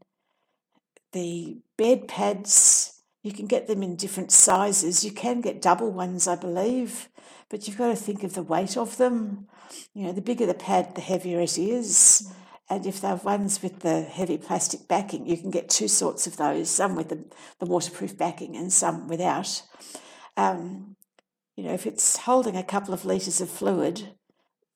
[1.13, 5.04] the bed pads, you can get them in different sizes.
[5.04, 7.10] You can get double ones, I believe,
[7.50, 9.47] but you've got to think of the weight of them.
[9.93, 12.32] You know, the bigger the pad, the heavier it is.
[12.69, 16.36] And if they're ones with the heavy plastic backing, you can get two sorts of
[16.36, 17.23] those, some with the,
[17.60, 19.62] the waterproof backing and some without.
[20.36, 20.97] Um,
[21.56, 24.15] you know, if it's holding a couple of litres of fluid,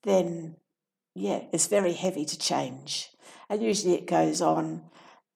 [0.04, 0.56] then
[1.16, 3.10] yeah, it's very heavy to change.
[3.50, 4.84] And usually it goes on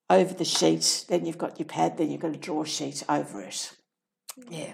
[0.09, 3.41] over the sheet, then you've got your pad, then you've got a draw sheet over
[3.41, 3.75] it.
[4.49, 4.73] Yeah.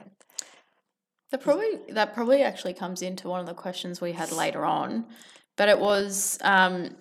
[1.32, 5.06] That probably that probably actually comes into one of the questions we had later on,
[5.56, 6.98] but it was um,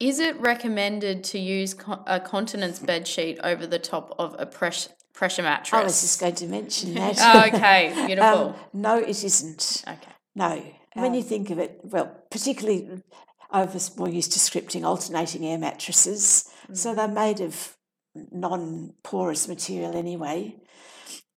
[0.00, 1.74] is it recommended to use
[2.06, 5.80] a continence bed sheet over the top of a press, pressure mattress?
[5.80, 7.16] I was just going to mention that.
[7.20, 8.48] oh, okay, beautiful.
[8.48, 9.84] Um, no, it isn't.
[9.86, 10.12] Okay.
[10.34, 10.62] No.
[11.02, 13.02] When you think of it, well, particularly
[13.50, 16.76] I was more used to scripting alternating air mattresses, mm.
[16.76, 17.76] so they're made of
[18.14, 20.56] non porous material anyway.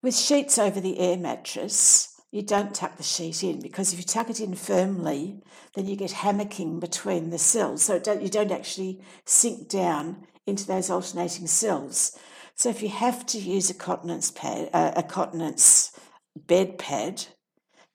[0.03, 4.05] With sheets over the air mattress, you don't tuck the sheet in because if you
[4.05, 5.41] tuck it in firmly,
[5.75, 7.83] then you get hammocking between the cells.
[7.83, 12.17] So don't, you don't actually sink down into those alternating cells.
[12.55, 15.91] So if you have to use a continence pad, uh, a continence
[16.35, 17.25] bed pad,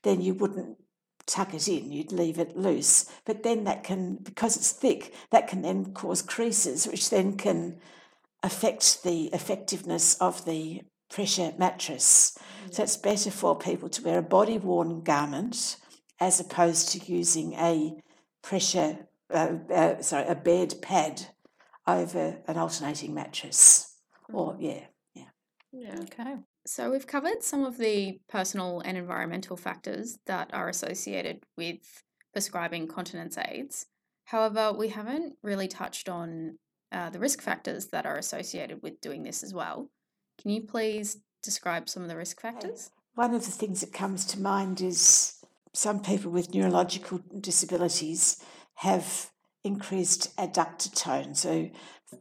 [0.02, 0.76] then you wouldn't
[1.26, 3.10] tuck it in, you'd leave it loose.
[3.24, 7.80] But then that can, because it's thick, that can then cause creases, which then can
[8.42, 12.36] affect the effectiveness of the pressure mattress.
[12.66, 12.74] Mm.
[12.74, 15.76] So it's better for people to wear a body worn garment
[16.20, 17.94] as opposed to using a
[18.42, 21.26] pressure, uh, uh, sorry, a bed pad
[21.86, 23.96] over an alternating mattress.
[24.30, 24.34] Mm.
[24.34, 25.24] Or, yeah, yeah.
[25.72, 26.36] Yeah, okay.
[26.64, 31.78] So, we've covered some of the personal and environmental factors that are associated with
[32.32, 33.86] prescribing continence aids.
[34.24, 36.58] However, we haven't really touched on
[36.92, 39.90] uh, the risk factors that are associated with doing this as well.
[40.40, 42.90] Can you please describe some of the risk factors?
[43.14, 48.42] One of the things that comes to mind is some people with neurological disabilities
[48.76, 49.30] have
[49.64, 51.34] increased adductor tone.
[51.34, 51.70] So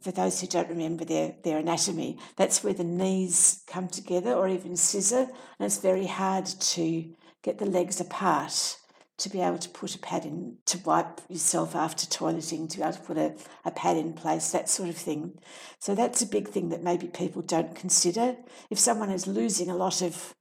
[0.02, 4.48] for those who don't remember their, their anatomy, that's where the knees come together or
[4.48, 8.78] even scissor, and it's very hard to get the legs apart
[9.18, 12.84] to be able to put a pad in, to wipe yourself after toileting, to be
[12.84, 15.38] able to put a, a pad in place, that sort of thing.
[15.80, 18.36] So that's a big thing that maybe people don't consider.
[18.72, 20.34] If someone is losing a lot of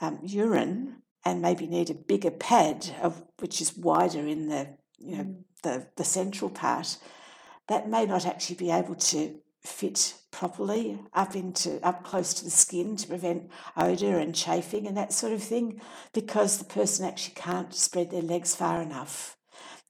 [0.00, 5.16] um, urine and maybe need a bigger pad, of, which is wider in the, you
[5.16, 5.36] know, mm.
[5.66, 6.96] The, the central part,
[7.68, 12.50] that may not actually be able to fit properly up into up close to the
[12.50, 15.80] skin to prevent odor and chafing and that sort of thing
[16.12, 19.36] because the person actually can't spread their legs far enough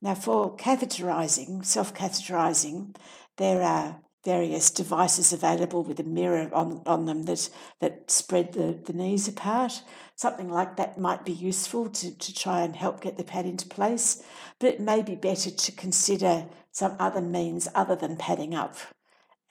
[0.01, 2.97] now for catheterizing self-catheterizing
[3.37, 7.49] there are various devices available with a mirror on, on them that,
[7.81, 9.83] that spread the, the knees apart.
[10.17, 13.69] Something like that might be useful to, to try and help get the pad into
[13.69, 14.25] place,
[14.59, 18.77] but it may be better to consider some other means other than padding up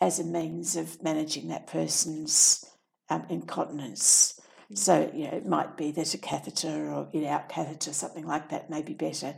[0.02, 2.66] as a means of managing that person's
[3.10, 4.40] um, incontinence.
[4.72, 4.78] Mm.
[4.78, 8.50] So, you know, it might be that a catheter or in out catheter, something like
[8.50, 9.36] that, may be better.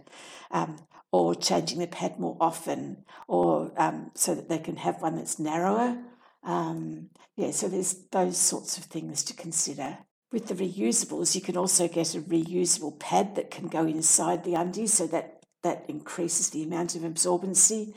[0.49, 0.77] Um,
[1.11, 5.39] or changing the pad more often, or um, so that they can have one that's
[5.39, 5.97] narrower.
[6.43, 9.97] Um, yeah, so there's those sorts of things to consider.
[10.31, 14.55] With the reusables, you can also get a reusable pad that can go inside the
[14.55, 17.93] undies, so that that increases the amount of absorbency.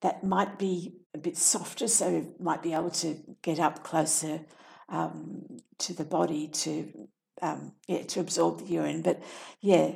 [0.00, 4.40] That might be a bit softer, so it might be able to get up closer
[4.88, 7.08] um, to the body to
[7.42, 9.02] um, yeah to absorb the urine.
[9.02, 9.22] But
[9.60, 9.92] yeah,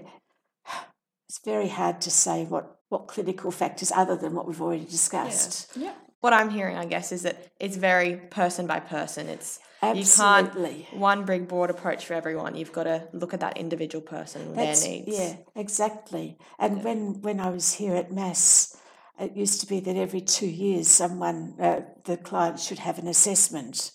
[1.29, 5.77] it's very hard to say what what clinical factors other than what we've already discussed.
[5.77, 5.95] Yeah.
[6.21, 9.29] What I'm hearing, I guess, is that it's very person by person.
[9.29, 10.79] It's Absolutely.
[10.81, 12.57] you can't one big broad approach for everyone.
[12.57, 15.17] You've got to look at that individual person and That's- their needs.
[15.19, 16.37] Yeah, exactly.
[16.59, 16.83] And Yeah.
[16.85, 18.77] when when I was here at MASS,
[19.21, 23.07] it used to be that every two years someone uh, the client should have an
[23.07, 23.93] assessment.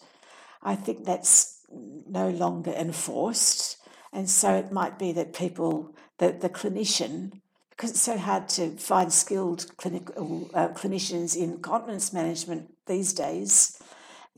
[0.61, 3.77] I think that's no longer enforced,
[4.13, 7.41] and so it might be that people, that the clinician,
[7.75, 13.81] because it's so hard to find skilled clinical uh, clinicians in continence management these days,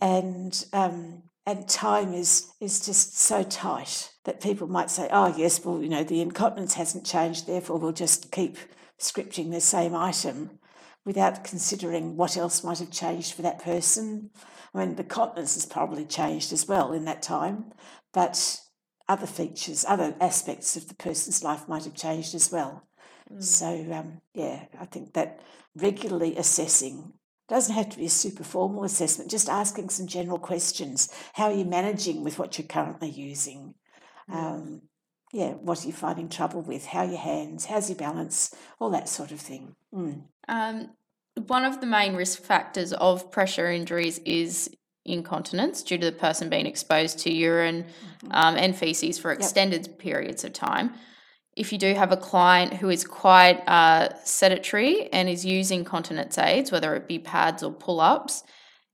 [0.02, 5.64] and um, and time is is just so tight that people might say, oh yes,
[5.64, 8.58] well you know the incontinence hasn't changed, therefore we'll just keep
[9.00, 10.60] scripting the same item,
[11.06, 14.32] without considering what else might have changed for that person.
[14.74, 17.74] I mean, the continence has probably changed as well in that time,
[18.14, 18.60] but
[19.08, 22.88] other features, other aspects of the person's life might have changed as well.
[23.40, 25.40] So um, yeah, I think that
[25.76, 27.14] regularly assessing
[27.48, 29.30] doesn't have to be a super formal assessment.
[29.30, 33.76] Just asking some general questions: How are you managing with what you're currently using?
[34.32, 34.84] Um,
[35.34, 36.86] yeah, what are you finding trouble with?
[36.86, 37.66] How are your hands?
[37.66, 38.56] How's your balance?
[38.80, 39.76] All that sort of thing.
[39.94, 40.24] Mm.
[40.48, 40.92] Um,
[41.48, 44.70] one of the main risk factors of pressure injuries is
[45.04, 47.86] incontinence due to the person being exposed to urine
[48.32, 50.94] um, and feces for extended periods of time.
[51.56, 56.38] If you do have a client who is quite uh, sedentary and is using continence
[56.38, 58.44] aids, whether it be pads or pull ups,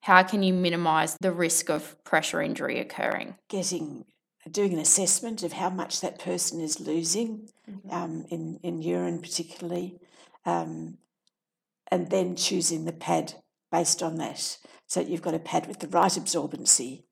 [0.01, 3.35] how can you minimise the risk of pressure injury occurring?
[3.49, 4.05] Getting
[4.49, 7.49] doing an assessment of how much that person is losing
[7.89, 9.99] um, in in urine, particularly,
[10.45, 10.97] um,
[11.91, 13.35] and then choosing the pad
[13.71, 14.57] based on that.
[14.87, 17.03] So you've got a pad with the right absorbency,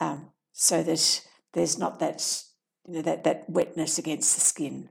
[0.00, 1.20] um, so that
[1.52, 2.42] there's not that
[2.86, 4.88] you know that that wetness against the skin.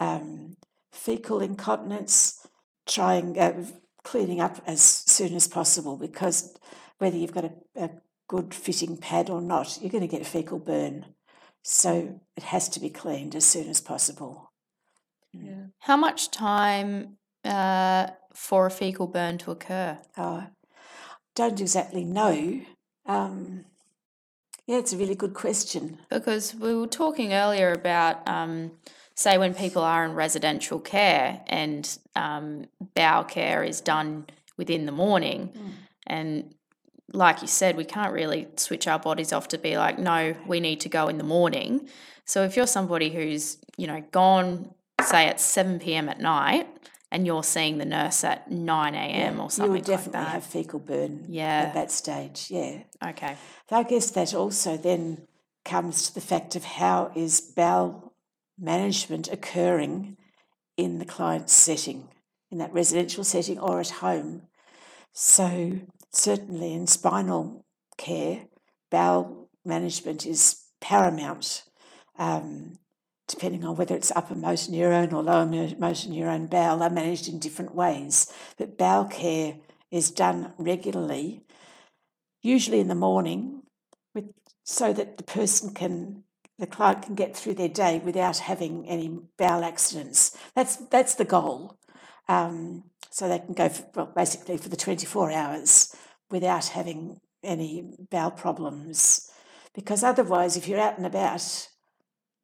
[0.00, 0.56] Um,
[0.90, 2.46] fecal incontinence,
[2.86, 3.64] trying uh,
[4.04, 6.56] cleaning up as soon as possible because
[6.98, 7.90] whether you've got a, a
[8.28, 11.06] good fitting pad or not, you're going to get a fecal burn.
[11.62, 14.52] So it has to be cleaned as soon as possible.
[15.32, 15.66] Yeah.
[15.80, 19.98] How much time uh, for a fecal burn to occur?
[20.16, 20.46] Uh,
[21.34, 22.60] don't exactly know.
[23.06, 23.64] Um,
[24.66, 25.98] yeah, it's a really good question.
[26.10, 28.72] Because we were talking earlier about, um,
[29.14, 34.92] say, when people are in residential care and um, bowel care is done within the
[34.92, 35.50] morning.
[36.06, 36.54] And
[37.12, 40.60] like you said, we can't really switch our bodies off to be like, no, we
[40.60, 41.88] need to go in the morning.
[42.24, 46.08] So if you're somebody who's, you know, gone, say, at 7 p.m.
[46.08, 46.68] at night
[47.12, 49.38] and you're seeing the nurse at 9 a.m.
[49.38, 49.66] or something.
[49.70, 50.32] you would definitely like that.
[50.32, 51.64] have fecal burn Yeah.
[51.68, 52.46] at that stage.
[52.50, 52.78] Yeah.
[53.04, 53.36] Okay.
[53.70, 55.26] I guess that also then
[55.64, 58.14] comes to the fact of how is bowel
[58.58, 60.16] management occurring
[60.76, 62.08] in the client's setting,
[62.50, 64.42] in that residential setting or at home.
[65.12, 65.80] So,
[66.12, 67.64] certainly in spinal
[67.98, 68.46] care,
[68.90, 71.64] bowel management is paramount,
[72.18, 72.78] um,
[73.26, 77.28] depending on whether it's upper motor neurone or lower mo- motor neurone bowel, are managed
[77.28, 78.32] in different ways.
[78.58, 79.56] But bowel care
[79.90, 81.42] is done regularly,
[82.42, 83.62] usually in the morning,
[84.14, 84.32] with,
[84.64, 86.24] so that the person can,
[86.58, 90.36] the client can get through their day without having any bowel accidents.
[90.54, 91.78] That's, that's the goal.
[92.28, 95.94] Um, so they can go, for, well, basically for the 24 hours
[96.30, 99.30] without having any bowel problems.
[99.74, 101.68] Because otherwise, if you're out and about,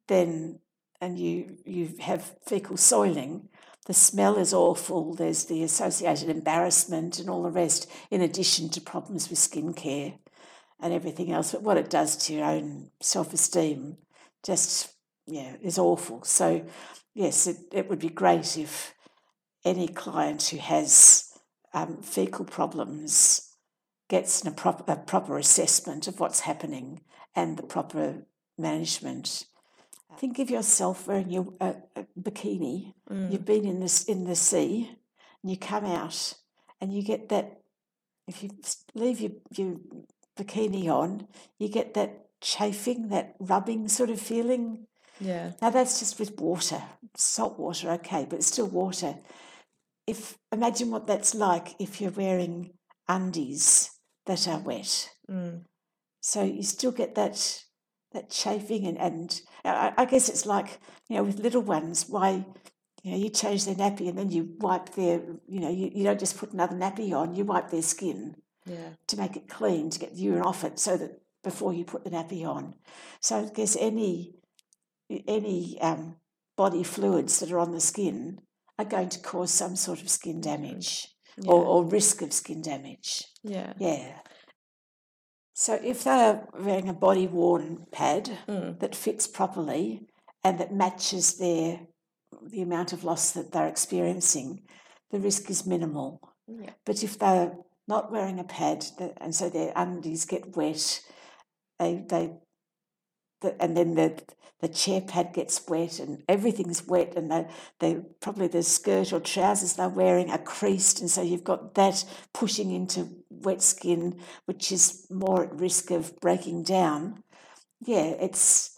[0.07, 0.59] then
[1.01, 3.49] and you you have fecal soiling,
[3.85, 5.15] the smell is awful.
[5.15, 10.13] There's the associated embarrassment and all the rest, in addition to problems with skin care
[10.79, 11.51] and everything else.
[11.51, 13.97] But what it does to your own self esteem,
[14.45, 14.93] just
[15.25, 16.23] yeah, is awful.
[16.23, 16.65] So
[17.13, 18.93] yes, it, it would be great if
[19.65, 21.31] any client who has
[21.73, 23.55] um, fecal problems
[24.07, 24.49] gets a,
[24.87, 27.01] a proper assessment of what's happening
[27.35, 28.25] and the proper
[28.57, 29.45] management.
[30.17, 32.93] Think of yourself wearing your uh, a bikini.
[33.31, 34.97] You've been in this in the sea,
[35.41, 36.33] and you come out,
[36.81, 37.61] and you get that.
[38.27, 38.49] If you
[38.95, 39.75] leave your your
[40.37, 44.87] bikini on, you get that chafing, that rubbing sort of feeling.
[45.19, 45.51] Yeah.
[45.61, 46.81] Now that's just with water,
[47.15, 49.15] salt water, okay, but it's still water.
[50.07, 52.71] If imagine what that's like if you're wearing
[53.07, 53.91] undies
[54.25, 55.09] that are wet.
[55.29, 55.65] Mm.
[56.21, 57.63] So you still get that
[58.13, 62.45] that chafing and, and I, I guess it's like, you know, with little ones, why
[63.03, 66.03] you know, you change their nappy and then you wipe their you know, you, you
[66.03, 68.35] don't just put another nappy on, you wipe their skin
[68.65, 68.89] Yeah.
[69.07, 72.03] to make it clean, to get the urine off it so that before you put
[72.03, 72.75] the nappy on.
[73.21, 74.35] So I guess any
[75.27, 76.15] any um,
[76.57, 78.39] body fluids that are on the skin
[78.77, 81.07] are going to cause some sort of skin damage
[81.37, 81.51] Yeah.
[81.51, 83.25] or, or risk of skin damage.
[83.43, 83.73] yeah.
[83.79, 84.19] Yeah.
[85.59, 88.79] So if they're wearing a body worn pad Mm.
[88.79, 90.07] that fits properly
[90.41, 91.81] and that matches their
[92.41, 94.61] the amount of loss that they're experiencing,
[95.11, 96.21] the risk is minimal.
[96.47, 96.69] Yeah.
[96.85, 97.57] But if they're
[97.89, 98.85] not wearing a pad
[99.17, 101.01] and so their undies get wet,
[101.77, 102.37] they they
[103.41, 104.21] the, and then the
[104.61, 107.47] the chair pad gets wet and everything's wet and they
[107.79, 112.03] they probably the skirt or trousers they're wearing are creased and so you've got that
[112.33, 117.23] pushing into wet skin which is more at risk of breaking down.
[117.81, 118.77] Yeah, it's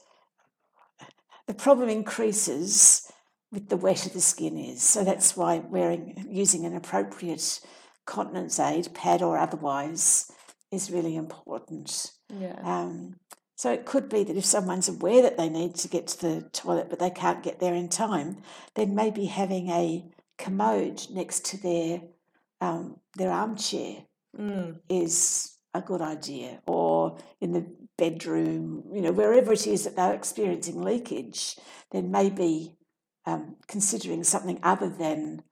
[1.48, 3.12] the problem increases
[3.52, 4.82] with the wetter the skin is.
[4.84, 7.60] So that's why wearing using an appropriate
[8.06, 10.32] continence aid, pad or otherwise,
[10.72, 12.12] is really important.
[12.30, 12.60] Yeah.
[12.64, 13.16] Um,
[13.62, 16.42] so it could be that if someone's aware that they need to get to the
[16.52, 18.38] toilet but they can't get there in time,
[18.74, 20.04] then maybe having a
[20.40, 22.02] commode next to their
[22.60, 23.98] um, their armchair
[24.36, 24.80] Mm.
[24.90, 27.68] is a good idea, or in the
[28.00, 31.56] bedroom, you know, wherever it is that they're experiencing leakage,
[31.92, 32.78] then maybe
[33.28, 35.44] um, considering something other than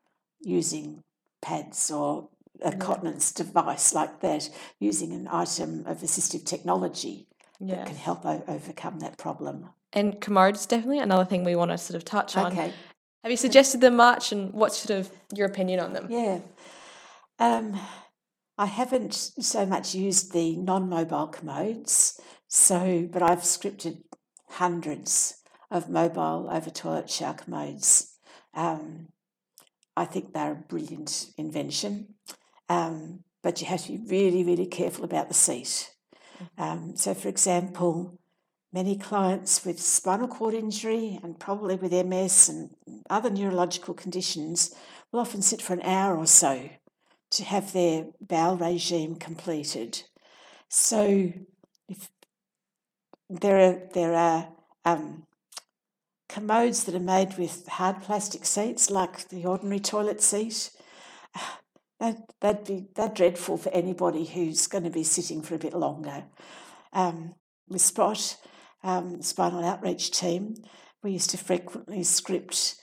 [0.41, 1.03] using
[1.43, 2.30] pads or
[2.64, 2.78] a Yeah.
[2.78, 4.49] continence device like that,
[4.80, 7.28] using an item of assistive technology
[7.60, 7.76] Yeah.
[7.76, 9.70] that can help o- overcome that problem.
[9.93, 12.51] And commode is definitely another thing we want to sort of touch on.
[12.51, 12.74] Okay.
[13.24, 16.07] Have you suggested them much, and what's sort of your opinion on them?
[16.10, 16.39] Yeah.
[17.38, 17.80] Um,
[18.57, 24.03] I haven't so much used the non-mobile commodes, so but I've scripted
[24.49, 25.36] hundreds
[25.72, 28.16] of mobile over toilet shower commodes.
[28.53, 29.07] Um,
[29.95, 32.16] I think they're a brilliant invention,
[32.70, 35.91] um, but you have to be really, really careful about the seat.
[36.58, 38.20] Um, so, for example,
[38.72, 42.70] many clients with spinal cord injury and probably with MS and
[43.10, 44.76] other neurological conditions
[45.12, 46.70] will often sit for an hour or so
[47.32, 50.04] to have their bowel regime completed.
[50.70, 51.34] So,
[51.88, 52.10] if
[53.30, 54.50] there are there are
[54.86, 55.26] um,
[56.28, 60.72] commodes that are made with hard plastic seats, like the ordinary toilet seat.
[62.00, 65.74] That, that'd be that dreadful for anybody who's going to be sitting for a bit
[65.74, 66.24] longer.
[66.93, 67.36] Um,
[67.68, 68.38] with SPOT,
[68.84, 70.56] um, Spinal Outreach team,
[71.04, 72.76] we used to frequently script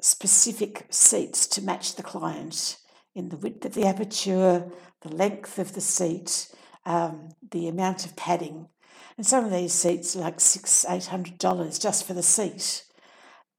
[0.00, 2.76] specific seats to match the client
[3.14, 4.70] in the width of the aperture,
[5.02, 6.48] the length of the seat,
[6.84, 8.68] um, the amount of padding.
[9.16, 12.84] And some of these seats are like six, eight hundred dollars just for the seat.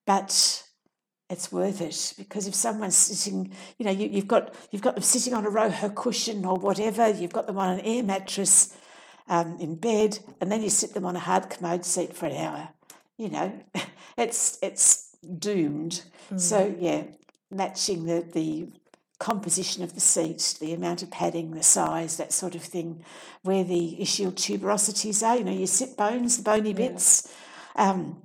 [0.05, 0.62] But
[1.33, 5.03] it's worth it because if someone's sitting, you know, you, you've got you've got them
[5.03, 8.75] sitting on a ROHO cushion or whatever, you've got them on an air mattress
[9.27, 12.37] um, in bed, and then you sit them on a hard commode seat for an
[12.37, 12.69] hour.
[13.17, 13.53] You know,
[14.17, 16.03] it's it's doomed.
[16.37, 17.03] So yeah,
[17.51, 18.69] matching the the
[19.19, 23.03] composition of the seat, the amount of padding, the size, that sort of thing,
[23.43, 27.31] where the ischial tuberosities are, you know, your sit bones, the bony bits.
[27.75, 28.22] Um,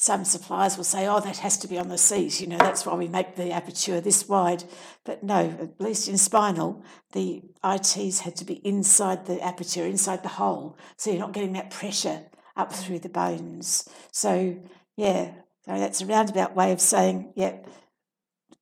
[0.00, 2.86] some suppliers will say, oh, that has to be on the seat, you know, that's
[2.86, 4.62] why we make the aperture this wide.
[5.04, 10.22] But no, at least in spinal, the ITs had to be inside the aperture, inside
[10.22, 12.26] the hole, so you're not getting that pressure
[12.56, 13.88] up through the bones.
[14.12, 14.58] So,
[14.96, 15.32] yeah,
[15.64, 17.56] so that's a roundabout way of saying, yeah,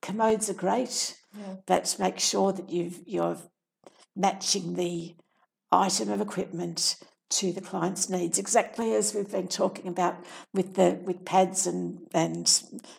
[0.01, 1.57] commodes are great, Yeah.
[1.67, 3.37] but make sure that you've, you're
[4.15, 5.15] matching the
[5.71, 6.97] item of equipment
[7.29, 10.23] to the client's needs, exactly as we've been talking about
[10.53, 12.45] with the with pads and, and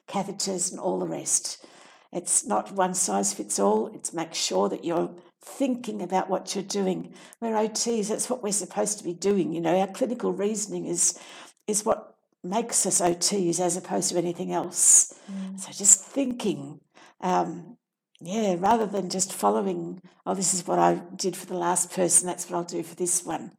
[0.06, 1.64] catheters and all the rest.
[2.12, 3.88] It's not one size fits all.
[3.94, 5.10] It's make sure that you're
[5.42, 7.12] thinking about what you're doing.
[7.40, 9.52] We're OTs, that's what we're supposed to be doing.
[9.52, 11.18] You know, our clinical reasoning is
[11.66, 12.14] is what
[12.44, 15.14] makes us OTs as opposed to anything else.
[15.58, 16.80] So just thinking,
[17.20, 17.76] um,
[18.20, 22.26] yeah, rather than just following, oh, this is what I did for the last person,
[22.26, 23.52] that's what I'll do for this one.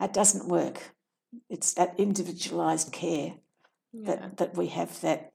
[0.00, 0.94] It doesn't work.
[1.48, 3.34] It's that individualised care
[3.92, 4.04] Yeah.
[4.16, 5.32] that, that we have that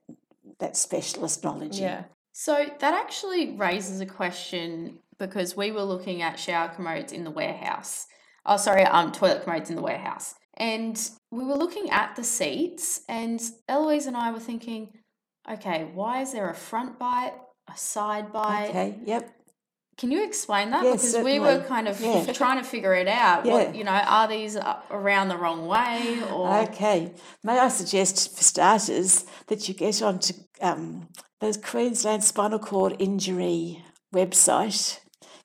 [0.58, 1.84] that specialist knowledge in.
[1.84, 2.04] Yeah.
[2.32, 7.30] So that actually raises a question because we were looking at shower commodes in the
[7.30, 8.06] warehouse.
[8.46, 10.34] Oh, sorry, um, toilet commodes in the warehouse.
[10.56, 10.98] And
[11.30, 14.92] we were looking at the seats, and Eloise and I were thinking,
[15.50, 17.34] okay, why is there a front bite,
[17.72, 18.68] a side bite?
[18.70, 19.30] Okay, yep.
[20.02, 20.82] Can you explain that?
[20.82, 22.32] Yes, because we were kind of Yeah.
[22.42, 23.46] trying to figure it out.
[23.46, 23.52] Yeah.
[23.52, 24.56] What, you know, are these
[24.90, 26.52] around the wrong way or?
[26.64, 27.12] Okay.
[27.44, 31.06] May I suggest, for starters, that you get onto um,
[31.38, 34.98] the Queensland Spinal Cord Injury website.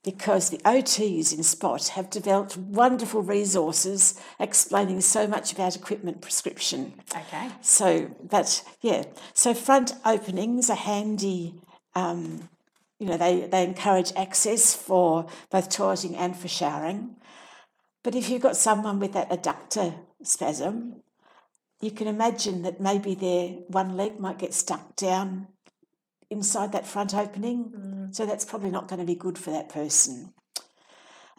[0.03, 6.93] because the OTs in SPOT have developed wonderful resources explaining so much about equipment prescription.
[7.15, 7.49] Okay.
[7.61, 9.03] So, but yeah,
[9.35, 11.53] so front openings are handy.
[11.93, 12.49] Um,
[12.99, 17.15] you know, they, they encourage access for both toileting and for showering.
[18.03, 19.93] But if you've got someone with that adductor
[20.23, 21.03] spasm,
[21.79, 25.47] you can imagine that maybe their one leg might get stuck down
[26.29, 28.09] inside that front opening.
[28.11, 30.33] So that's probably not going to be good for that person.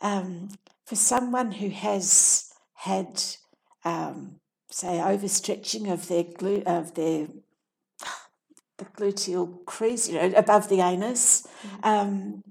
[0.00, 0.50] Um,
[0.86, 3.20] for someone who has had,
[3.84, 4.36] um,
[4.70, 7.26] say, overstretching of their glu- of their
[8.78, 11.46] the gluteal crease, you know, above the anus,
[11.82, 12.42] um,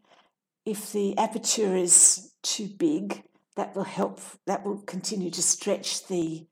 [0.65, 3.23] if the aperture is too big,
[3.55, 4.19] that will help.
[4.45, 6.45] That will continue to stretch the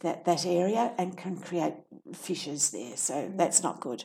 [0.00, 1.74] that that area and can create
[2.14, 2.96] fissures there.
[2.96, 4.04] So that's not good.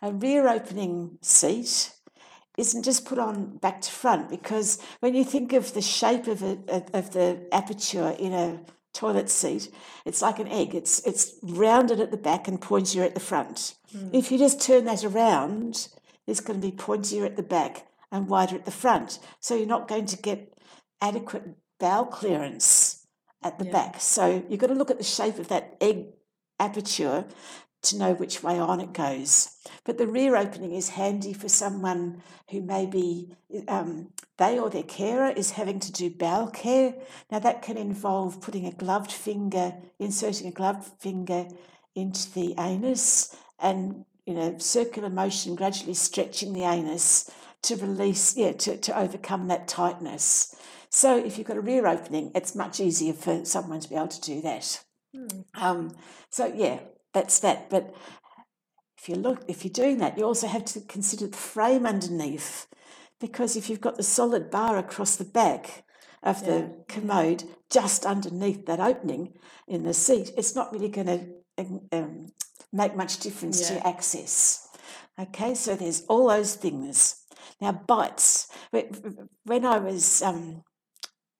[0.00, 1.92] A rear opening seat
[2.58, 6.42] isn't just put on back to front because when you think of the shape of
[6.42, 6.58] a,
[6.92, 8.60] of the aperture in a
[8.92, 9.70] toilet seat,
[10.04, 10.74] it's like an egg.
[10.74, 13.74] It's it's rounded at the back and pointier at the front.
[13.92, 14.08] Hmm.
[14.12, 15.88] If you just turn that around,
[16.26, 19.18] it's going to be pointier at the back and wider at the front.
[19.40, 20.52] So you're not going to get
[21.00, 23.06] adequate bowel clearance
[23.42, 24.00] at the back.
[24.00, 26.06] So you've got to look at the shape of that egg
[26.60, 27.24] aperture
[27.82, 29.56] to know which way on it goes.
[29.84, 33.34] But the rear opening is handy for someone who maybe
[33.68, 36.94] um, they or their carer is having to do bowel care.
[37.30, 41.48] Now that can involve putting a gloved finger, inserting a gloved finger
[41.94, 47.30] into the anus and you know circular motion gradually stretching the anus
[47.62, 50.54] to release yeah to, to overcome that tightness
[50.88, 54.08] so if you've got a rear opening it's much easier for someone to be able
[54.08, 54.82] to do that
[55.54, 55.94] um,
[56.30, 56.78] so yeah
[57.12, 57.70] that's that.
[57.70, 57.94] But
[59.02, 62.68] if you look if you're doing that you also have to consider the frame underneath
[63.20, 65.84] because if you've got the solid bar across the back
[66.22, 69.32] of the commode just underneath that opening
[69.66, 71.20] in the seat it's not really going to
[71.92, 72.26] um,
[72.72, 73.80] make much difference to Yeah.
[73.80, 74.68] your access.
[75.18, 77.16] Okay so there's all those things.
[77.60, 78.48] Now bites.
[79.44, 80.62] When i was um,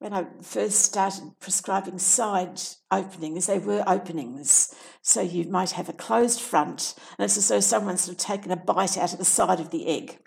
[0.02, 4.74] when I first started prescribing side openings, they were openings.
[5.00, 8.50] So you might have a closed front, and it's as though someone's sort of taken
[8.50, 10.18] a bite out of the side of the egg.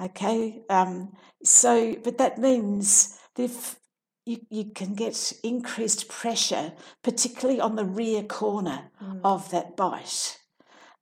[0.00, 3.76] Okay, um, so but that means that if
[4.24, 8.90] you, you can get increased pressure, particularly on the rear corner
[9.24, 10.38] of that bite.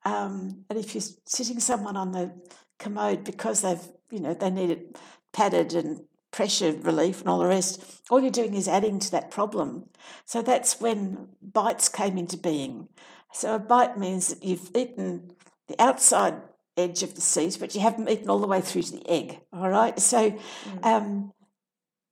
[0.07, 2.33] Um, and if you're sitting someone on the
[2.79, 4.99] commode because they've, you know, they need it
[5.33, 6.01] padded and
[6.31, 9.89] pressure relief and all the rest, all you're doing is adding to that problem.
[10.25, 12.89] So that's when bites came into being.
[13.33, 15.33] So a bite means that you've eaten
[15.69, 16.35] the outside
[16.77, 19.41] edge of the seat, but you haven't eaten all the way through to the egg.
[19.53, 19.99] All right.
[19.99, 20.39] So
[20.83, 21.33] um,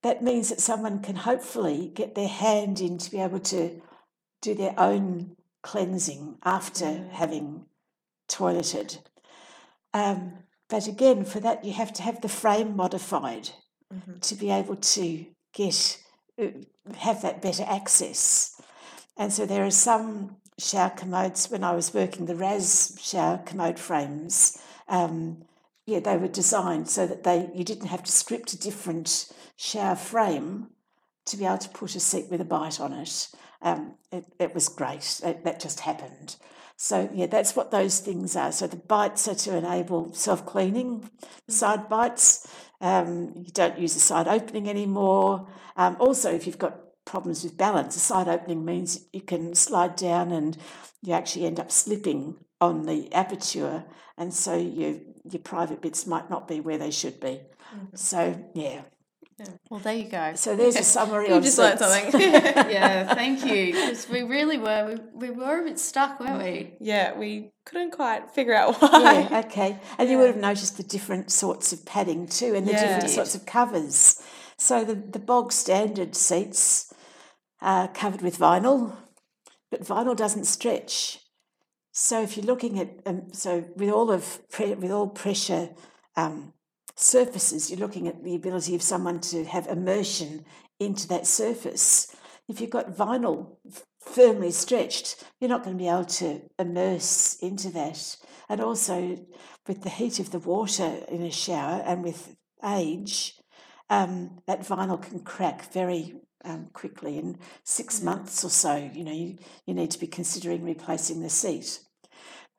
[0.02, 3.80] that means that someone can hopefully get their hand in to be able to
[4.42, 7.66] do their own cleansing after having
[8.28, 8.98] toileted.
[9.94, 13.50] Um, but again, for that, you have to have the frame modified
[14.20, 16.02] to be able to get
[16.40, 16.48] uh,
[16.98, 18.60] have that better access.
[19.16, 21.50] And so there are some shower commodes.
[21.50, 24.58] When I was working the Raz shower commode frames,
[24.88, 25.44] um,
[25.86, 29.96] yeah, they were designed so that they you didn't have to script a different shower
[29.96, 30.68] frame
[31.26, 33.28] to be able to put a seat with a bite on it.
[33.62, 35.20] Um, it, it was great.
[35.22, 36.36] That, that just happened.
[36.76, 38.52] So yeah, that's what those things are.
[38.52, 41.10] So the bites are to enable self cleaning.
[41.48, 42.46] Side bites,
[42.80, 45.48] um, you don't use the side opening anymore.
[45.76, 49.96] Um, also, if you've got problems with balance, a side opening means you can slide
[49.96, 50.56] down and
[51.02, 53.84] you actually end up slipping on the aperture,
[54.16, 54.94] and so your
[55.30, 57.40] your private bits might not be where they should be.
[57.94, 58.82] So yeah.
[59.68, 60.32] Well, there you go.
[60.34, 61.92] So there's a summary You on just learnt seats.
[62.12, 62.20] something.
[62.32, 63.72] yeah, thank you.
[63.74, 66.74] Because we really were, we, we were a bit stuck, weren't we?
[66.80, 69.28] yeah, we couldn't quite figure out why.
[69.30, 69.78] Yeah, okay.
[69.98, 72.80] And you would have noticed the different sorts of padding too and the Yeah.
[72.86, 74.22] different sorts of covers.
[74.56, 76.92] So the, the bog standard seats
[77.60, 78.96] are covered with vinyl,
[79.70, 81.18] but vinyl doesn't stretch.
[81.92, 85.70] So if you're looking at um, so with all of pre- with all pressure
[86.16, 86.52] um,
[86.96, 90.44] surfaces, you're looking at the ability of someone to have immersion
[90.80, 92.14] into that surface.
[92.48, 93.56] If you've got vinyl
[94.00, 98.16] firmly stretched, you're not going to be able to immerse into that.
[98.48, 99.18] And also,
[99.66, 103.34] with the heat of the water in a shower and with age,
[103.90, 107.18] um, that vinyl can crack very um, quickly.
[107.18, 111.28] In six months or so, you know, you, you need to be considering replacing the
[111.28, 111.80] seat.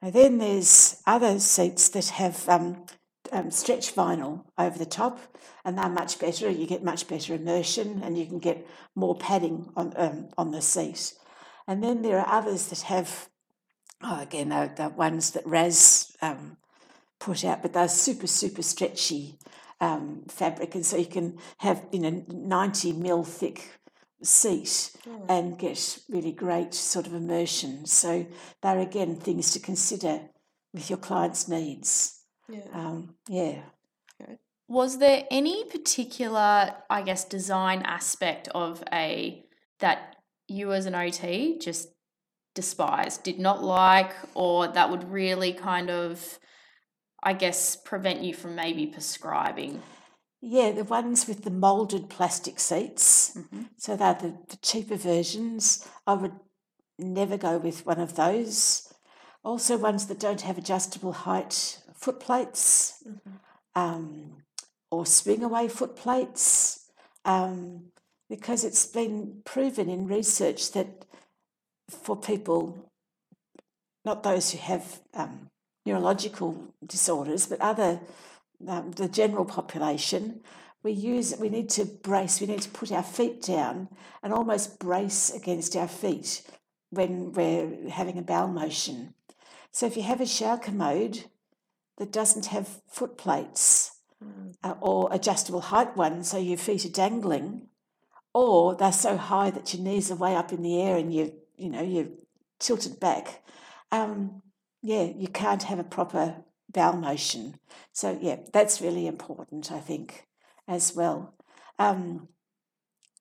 [0.01, 2.85] Now, then there's other seats that have um,
[3.31, 5.19] um, stretch vinyl over the top,
[5.65, 6.49] and they're much better.
[6.49, 10.61] You get much better immersion, and you can get more padding on um, on the
[10.61, 11.13] seat.
[11.67, 13.29] And then there are others that have,
[14.01, 16.57] oh, again, they're ones that Raz um,
[17.19, 19.37] put out, but they're super super stretchy
[19.81, 23.71] um, fabric, and so you can have you know ninety mil thick
[24.23, 25.25] seat Oh.
[25.29, 27.85] and get really great sort of immersion.
[27.85, 28.25] So
[28.61, 30.21] they're again things to consider
[30.73, 32.16] with your client's needs.
[32.49, 32.61] Yeah.
[32.73, 33.61] Um, yeah.
[34.69, 39.45] Was there any particular, I guess, design aspect of a
[39.79, 40.17] that
[40.47, 41.89] you as an OT just
[42.53, 46.39] despised, did not like, or that would really kind of,
[47.23, 49.81] I guess, prevent you from maybe prescribing?
[50.41, 53.37] Yeah, the ones with the moulded plastic seats.
[53.37, 53.69] Mhm.
[53.77, 55.87] So they're the, the cheaper versions.
[56.05, 56.39] I would
[56.99, 58.91] never go with one of those.
[59.43, 63.03] Also, ones that don't have adjustable height foot plates
[63.75, 64.43] um,
[64.89, 66.89] or swing away foot plates,
[67.25, 67.91] um,
[68.29, 71.05] because it's been proven in research that
[71.89, 72.89] for people,
[74.05, 75.49] not those who have um,
[75.85, 77.99] neurological disorders, but other
[78.67, 80.41] um, the general population,
[80.83, 82.41] we use we need to brace.
[82.41, 83.89] We need to put our feet down
[84.23, 86.41] and almost brace against our feet
[86.89, 89.13] when we're having a bowel motion.
[89.71, 91.25] So if you have a shower commode
[91.97, 93.91] that doesn't have foot plates
[94.63, 97.67] uh, or adjustable height ones, so your feet are dangling,
[98.33, 101.33] or they're so high that your knees are way up in the air and you
[101.55, 102.09] you know you're
[102.59, 103.43] tilted back.
[103.91, 104.41] Um,
[104.81, 106.35] yeah, you can't have a proper
[106.71, 107.59] bowel motion.
[107.93, 110.27] So yeah, that's really important, I think,
[110.67, 111.35] as well.
[111.79, 112.27] Um,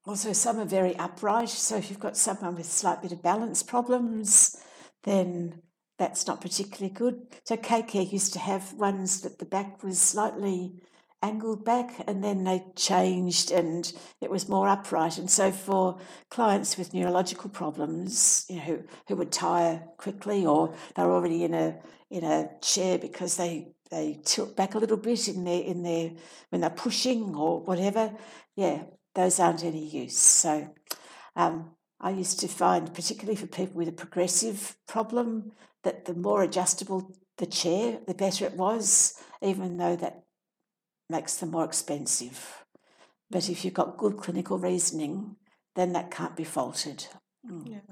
[0.07, 1.49] also, some are very upright.
[1.49, 4.57] So if you've got someone with slight bit of balance problems,
[5.03, 5.63] then
[5.99, 7.27] that's not particularly good.
[7.45, 10.75] So KK used to have ones that the back was slightly
[11.23, 15.19] angled back and then they changed and it was more upright.
[15.19, 15.99] And so for
[16.31, 21.55] clients with neurological problems, you know, who, who would tire quickly or they're already in
[21.55, 21.79] a
[22.11, 26.11] in a chair because they they tilt back a little bit in their in their
[26.51, 28.13] when they're pushing or whatever,
[28.55, 28.83] yeah,
[29.15, 30.19] those aren't any use.
[30.19, 30.73] So
[31.35, 31.71] um,
[32.01, 35.53] I used to find, particularly for people with a progressive problem,
[35.87, 40.25] that the more adjustable the chair, the better it was, even though that
[41.09, 42.65] makes them more expensive.
[43.31, 45.37] But if you've got good clinical reasoning,
[45.77, 47.07] then that can't be faulted.
[47.49, 47.83] Mm.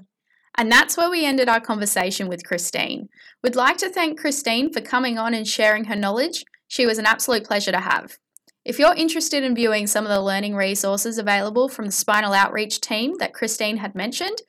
[0.57, 3.07] And that's where we ended our conversation with Christine.
[3.41, 6.43] We'd like to thank Christine for coming on and sharing her knowledge.
[6.67, 8.17] She was an absolute pleasure to have.
[8.65, 12.81] If you're interested in viewing some of the learning resources available from the Spinal Outreach
[12.81, 14.41] team that Christine had mentioned,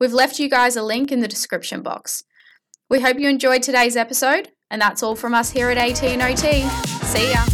[0.00, 2.24] we've left you guys a link in the description box.
[2.94, 6.22] We hope you enjoyed today's episode, and that's all from us here at AT and
[6.22, 6.62] OT.
[7.02, 7.44] See ya.